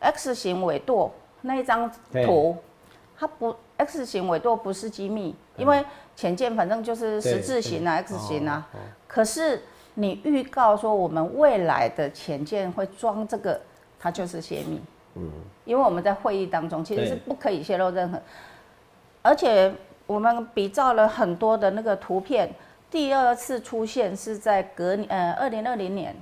[0.00, 1.88] X 型尾舵那一张
[2.26, 2.56] 图，
[3.16, 5.84] 他不 X 型尾舵不是机密，因为
[6.16, 8.66] 浅见反正就是十字形啊 X 型啊，
[9.06, 9.62] 可是。
[9.94, 13.60] 你预告说我们未来的潜舰会装这个，
[14.00, 14.80] 它就是泄密。
[15.14, 15.30] 嗯，
[15.66, 18.18] 因为我们在会议当中其实是不可以泄露任何，
[19.20, 19.70] 而且
[20.06, 22.50] 我们比照了很多的那个图片，
[22.90, 26.16] 第二次出现是在隔呃二零二零年，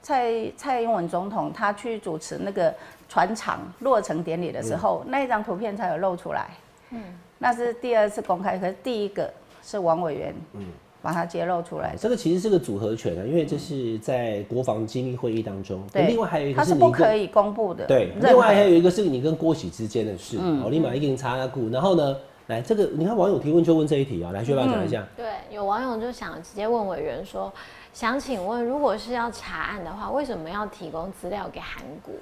[0.00, 2.74] 蔡蔡英文总统他去主持那个
[3.10, 6.46] 船厂落成典礼的时候，那一张图片才有露出来。
[6.88, 7.02] 嗯，
[7.36, 9.30] 那是第二次公开，可是第一个
[9.62, 10.34] 是王委员。
[10.54, 10.64] 嗯。
[11.02, 15.82] 把它揭露出来，这个其实是个组合拳啊，因为这是在国防机密会议当中。
[15.92, 17.84] 对，另外还有一个是不可以公布的。
[17.86, 20.38] 对，另外还有一个是你跟郭喜之间的事。
[20.40, 25.04] 嗯，我立马一个人插个然后呢，来这个你看网友提问就问这一题啊，来薛爸讲一下。
[25.16, 27.52] 对，有网友就想直接问委员说，
[27.92, 32.14] 想请问，如果是要查案的话，为什么要提供资料给韩国？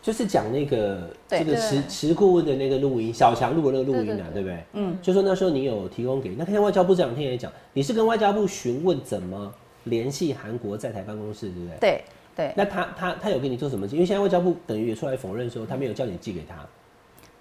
[0.00, 4.64] 就是讲那个这个持持顾问的那个录音，小强录的那个录音啊，对不对？
[4.72, 9.52] 嗯，就说那时候你有提供给，那看外交部这两天也讲，你是跟外交部询问怎么
[9.84, 11.78] 联系韩国在台办公室，对不对？
[11.78, 12.04] 对
[12.36, 13.86] 对，那他他他有给你做什么？
[13.88, 16.54] 因为现在外交部等于也出来否认说，他没有叫你寄给他。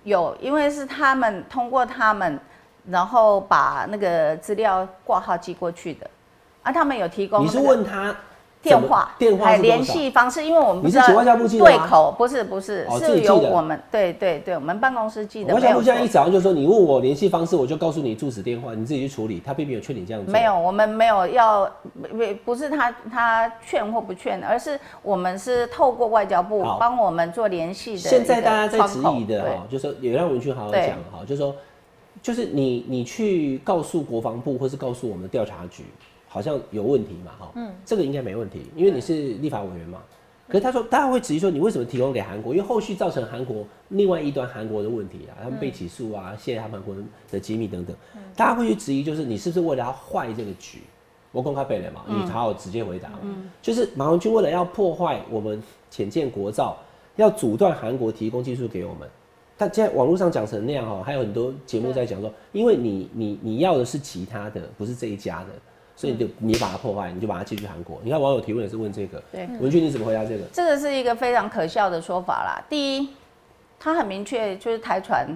[0.04, 2.40] 有，因为是他们通过他们，
[2.88, 6.10] 然后把那个资料挂号寄过去的，
[6.64, 8.16] 啊，他们有提供、你是问他
[8.68, 11.72] 电话电话联系方式，因为我们不你是外交部寄的吗？
[11.72, 19.42] 对口，不是不是，哦是由我们对对对，我们办公室寄的，外交部现在一错早上就说，你问我联系方式，我就告诉你住址电话，你自己去处理。
[19.46, 20.32] 他并没有劝你这样做。
[20.32, 21.66] 没有，我们没有要，
[22.12, 31.56] 不不是他他劝或不劝，而是我们是透过外交部帮我们做联系的现在大家在质疑的哈，就说也让文君好好讲哈，就说
[32.22, 35.86] 就是你你去告诉国防部或是告诉我们的调查局，
[36.28, 40.02] 好像有问题嘛哈，嗯，这个应该没问题，因为你是立法委员嘛。
[40.48, 42.54] 可是他说，大家会质疑说，你为什么提供给韩国？
[42.54, 46.96] 因为后续造成韩国另外一端韩国的问题啊，他们被起诉啊，泄他们国
[47.30, 47.94] 的机密等等，
[48.36, 50.80] 大家会去质疑，就是你是不是为了要坏这个局？
[51.34, 53.20] 我公开背了嘛，你好好直接回答嘛。
[53.62, 55.62] 就是马文君为了要破坏我们
[55.92, 56.78] 浅见国造，
[57.18, 59.08] 要阻断韩国提供技术给我们。
[59.58, 65.48] 但现在网络上讲成那样哈，还有很多节目在讲说，因为你你你要的是其他的，不是这一家的，
[65.98, 68.00] 所以你就你把它破坏，你就把它寄去韩国。
[68.04, 70.44] 你看网友提问也是问这个，对文俊你怎么回答这个？
[70.54, 72.64] 这个是一个非常可笑的说法啦。
[72.70, 73.10] 第一，
[73.80, 75.28] 他很明确就是台船，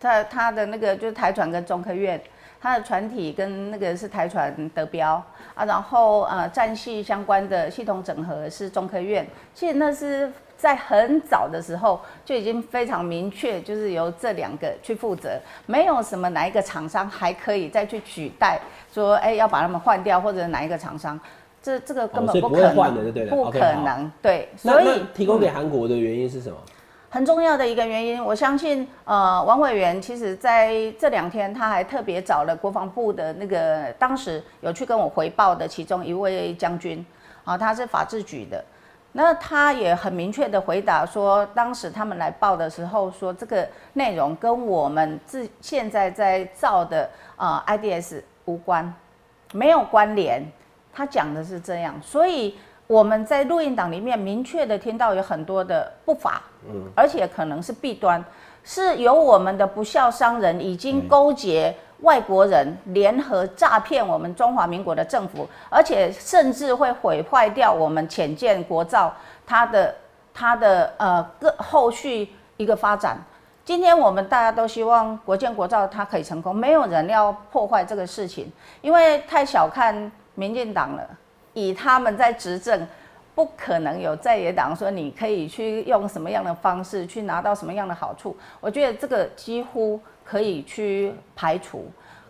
[0.00, 2.18] 他他的那个就是台船跟中科院，
[2.58, 5.22] 他的船体跟那个是台船得标
[5.54, 10.32] 啊，然后呃战系相关的系统整合是中科院，其实那是
[10.64, 18.58] 在很早的时候就已经非常明确，就是由这两个去负责，没有什么哪一个厂商还可以再去取代，
[18.90, 21.20] 说哎要把他们换掉或者哪一个厂商。
[21.62, 22.74] 这这个根本不可能，
[23.28, 26.56] 不可好能，对，那所以那提供给韩国的原因是什么？
[27.10, 37.04] 很重要的一个原因，我相信，呃，王委员其实在这两天他还特别找了国防部的那个当时有去跟我回报的其中一位将军，
[37.44, 38.64] 啊，他是法制局的，
[39.16, 48.92] 那他也很明确的回答说，当时他们来报的时候说这个内容跟我们自现在在造的呃 IDS 无关，
[49.52, 50.42] 没有关联。
[50.92, 52.56] 他讲的是这样，所以
[52.88, 58.24] 我们在录音档里面明确的听到有很多的不法，嗯，而且可能是弊端，
[58.64, 69.14] 是由我们的不孝商人已经勾结外国人联合诈骗我们中华民国的政府，而且甚至会毁坏掉我们浅见国造
[69.46, 69.94] 它的
[70.34, 73.16] 它的呃各后续一个发展。
[73.64, 81.08] 今天我们大家都希望国建国造它可以成功，没有人要破坏这个事情，因为太小看民进党了，
[81.54, 82.86] 以他们在执政，
[83.34, 88.36] 不可能有在野党说你可以去用什么样的方式去拿到什么样的好处。
[88.60, 91.84] 我觉得这个几乎可以去排除。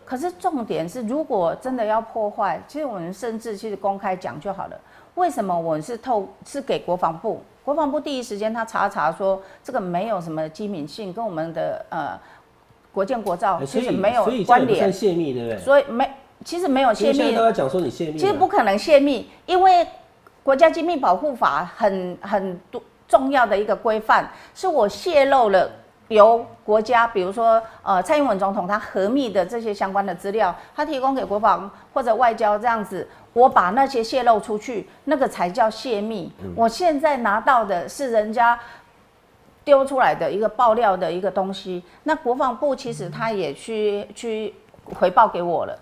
[0.04, 4.78] 可是重点是，如果真的要破坏，其实我们甚至其实公开讲就好了。
[5.14, 7.40] 为什么我们是透是给国防部？
[7.64, 12.20] 国防部第一时间他查查说这个没有什么机敏性，跟我们的呃
[12.92, 15.58] 国建国造其实没有关联算，泄密，对不对？
[15.58, 16.10] 所以没
[16.44, 17.42] 其实没有泄密现在都。
[17.42, 19.86] 要讲说你泄密，其实不可能泄密，因为
[20.44, 25.68] 国家机密保护法很很多重要的一个规范，是我泄露了
[26.08, 36.30] 由国家，比如说呃蔡英文总统他核密的这些相关的资料，他提供给国防或者外交这样子，我把那些泄露出去，那个才叫泄密。
[36.54, 38.56] 我现在拿到的是人家。
[39.64, 44.54] 丢出来的一个爆料的一个东西，那国防部其实他也去去
[44.94, 45.74] 回报给我了，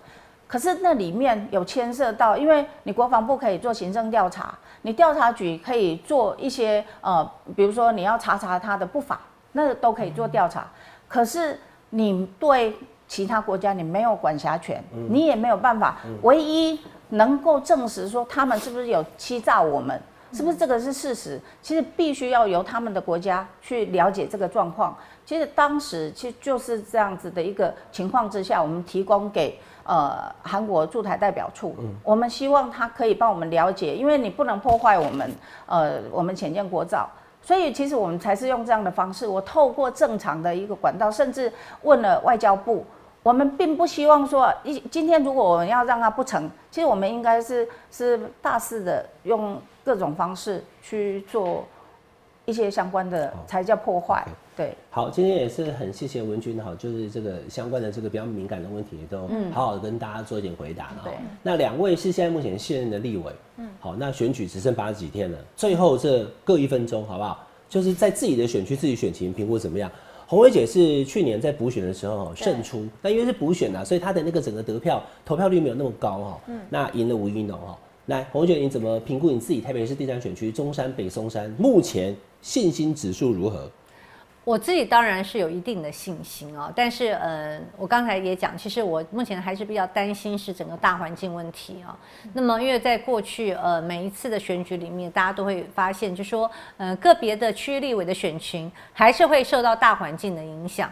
[0.53, 9.19] 可是那里面有牵涉到，因为你国防部可以做行政调查，你调查局可以做一些呃，比如说你要查查他的不法，
[9.53, 10.67] 那都可以做调查。
[11.07, 12.77] 可是你对
[13.07, 14.79] 其他国家你没有管辖权，
[15.09, 16.79] 你也没有办法，唯一
[17.09, 19.99] 能够证实说他们是不是有欺诈我们。
[20.31, 21.39] 是不是这个是事实？
[21.61, 24.95] 其实必须要由他们的国家去了解这个状况。
[25.23, 35.31] 其实当时其实就是这样子的一个情况之下，我们提供给呃韩国驻台代表处，我们希望他可以帮我们了解，因为你不能破坏我们
[35.65, 37.09] 呃我们浅见国造，
[37.41, 42.85] 所以其实我们才是用这样的方式，我透过正常的一个管道，甚至问了外交部。
[43.21, 51.63] 我们并不希望说，一今天如果我们要让它不成，其实我们应该是是大肆的用各种方式去做
[52.43, 54.25] 一些相关的，才叫破坏。
[54.55, 61.13] 对，好，今天也是很谢谢文君哈，就是这个相关的这个比较敏感的问题，也都好好的跟大家做一点回答了哈对。
[61.41, 67.47] 那两位是现在目前现任的立委，嗯，好，那选举只剩八十几天了，最后这各一分钟，好不好？
[67.67, 69.91] 就是在自己的选区自己选情评估怎么样？
[70.27, 76.41] 洪伟姐是去年在补选的时候胜出，但因为是补选啊，所以她的那个整个得票投票率没有那么高哈。
[76.47, 77.77] 嗯，那赢了吴一农哈。
[78.07, 83.69] 来，洪伟姐，你怎么评估你自己台北市第三选区中山北松山目前信心指数如何？
[84.45, 91.97] 我自己当然是有一定的信心啊，但是呃，我刚才也讲，其实我目前还是比较担心是整个大环境问题啊。
[92.33, 100.91] 那么因为在过去呃每一次的选举里面，大家都会发现，就说呃个别的区立委的选情还是会受到大环境的影响。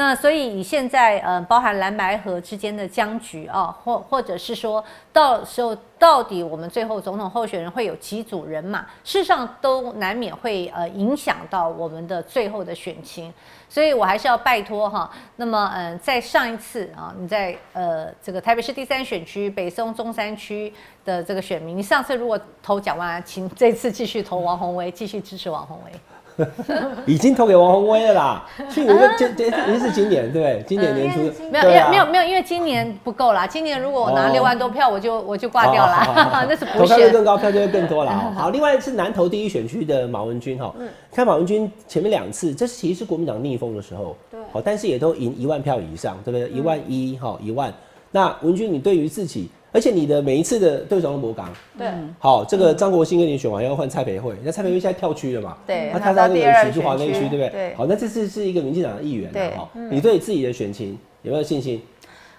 [0.00, 4.82] 那所以以现在呃包含蓝白河之间的僵局啊，或或者是说
[5.12, 13.30] 到时候到底我们最后总统候选人会有几组人马，事实上都难免会呃影响到我们的最后的选情，
[13.68, 15.10] 所以我还是要拜托哈。
[15.36, 20.72] 那么嗯，在上一次啊，你在呃这个台北市第三选区北松中山区
[21.04, 25.92] 的这个选民，你上次如果投蒋万安，请这次继续投王宏威，继续支持王宏威。
[27.06, 30.64] 已经投给王宏威了啦，去年跟今今已经是今年对？
[30.66, 31.20] 今年年初
[31.50, 33.46] 没有，没有，没有，因为今年不够啦。
[33.46, 38.32] 今年如果我拿六万多票，我就我就挂掉了， 那是投票率更高，票就会更多了。
[38.36, 40.74] 好，另外是南投第一选区的马文君哈，
[41.12, 46.48] 看马文君前面两次，这其实是国民党逆风的时候，对，好，但是也都赢一万票以上，对不对？
[46.48, 47.72] 一万一哈，一万。
[48.12, 49.48] 那文君，你对于自己？
[49.72, 51.48] 而且你的每一次的对手都博港，
[51.78, 55.56] 对，好，这个张国兴跟你选完要换蔡培慧，那蔡培慧现在跳区了嘛？
[55.64, 57.48] 对，他在那个许淑华那区，对不对？
[57.50, 57.74] 对。
[57.76, 61.80] 好，那这次是一个民进党的议员，对，好，你对自己的选情有没有信心？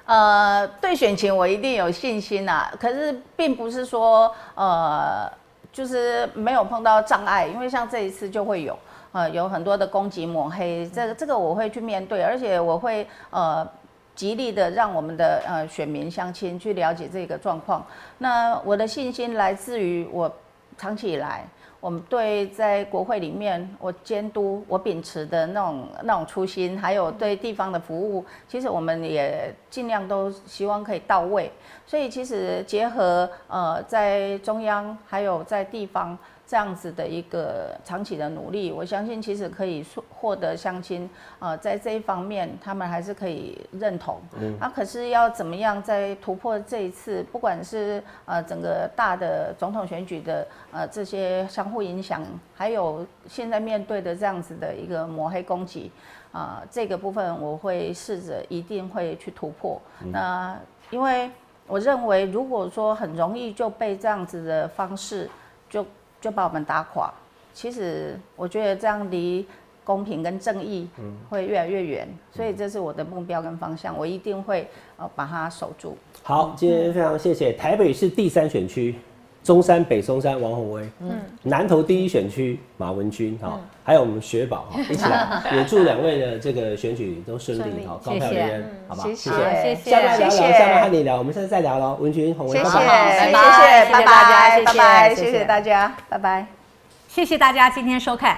[0.06, 5.32] 呃，对选情我一定有信心呐，可是并不是说呃，
[5.72, 8.78] 就是没有碰到障碍，因为像这一次就会有，
[9.14, 13.66] 呃，有很多的攻击抹黑，这个这个我会去面对，而且我会呃。
[14.22, 17.84] 极力的让我们的呃选民乡亲去了解这个状况。
[18.20, 20.32] 那我的信心来自于我
[20.78, 21.44] 长期以来，
[21.80, 31.52] 我们对在国会里面我监督我秉持的那种那种初心，还有对地方的服务，其实我们也尽量都希望可以到位。
[31.88, 36.16] 所以其实结合呃在中央还有在地方。
[36.52, 44.20] 这样子的一个长期的努力，我相信其实可以获得相亲，呃，在这一方面他们还是可以认同。
[44.38, 52.22] 嗯，那可是要怎么样在突破这一次，不管是呃整个大的总统选举的呃这些相互影响，
[52.54, 55.90] 还有现在面对的这样子的一个抹黑攻击，
[56.34, 59.82] 啊，这个部分我会试着一定会去突破。
[60.12, 61.32] 那因为
[61.66, 65.30] 我认为，如果说很容易就被这样子的方式
[65.70, 65.86] 就
[66.22, 67.12] 就把我们打垮，
[67.52, 69.46] 其实我觉得这样离
[69.84, 70.88] 公平跟正义
[71.28, 75.98] 会越来越远，所以这是我的目标跟方向，我一定会呃把它守住。
[76.22, 78.96] 好，今天非常谢谢台北市第三选区
[79.44, 89.04] 中山北松山王宏威，嗯，南投第一选区马文君，哈，还有我们雪宝哈，一起来， 也祝两位的这个选举都顺利，哈，高票连连，好吧？
[89.04, 93.32] 谢谢，谢谢，下班聊聊，下班和你聊，我们下次再聊喽，文君、宏威，谢谢，谢谢，
[93.92, 95.44] 拜拜，拜拜，谢谢。
[95.46, 96.46] 大家，拜拜，
[97.08, 98.38] 谢谢大家今天收看，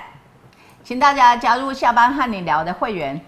[0.85, 3.19] 请大家加入下班和你聊的会员。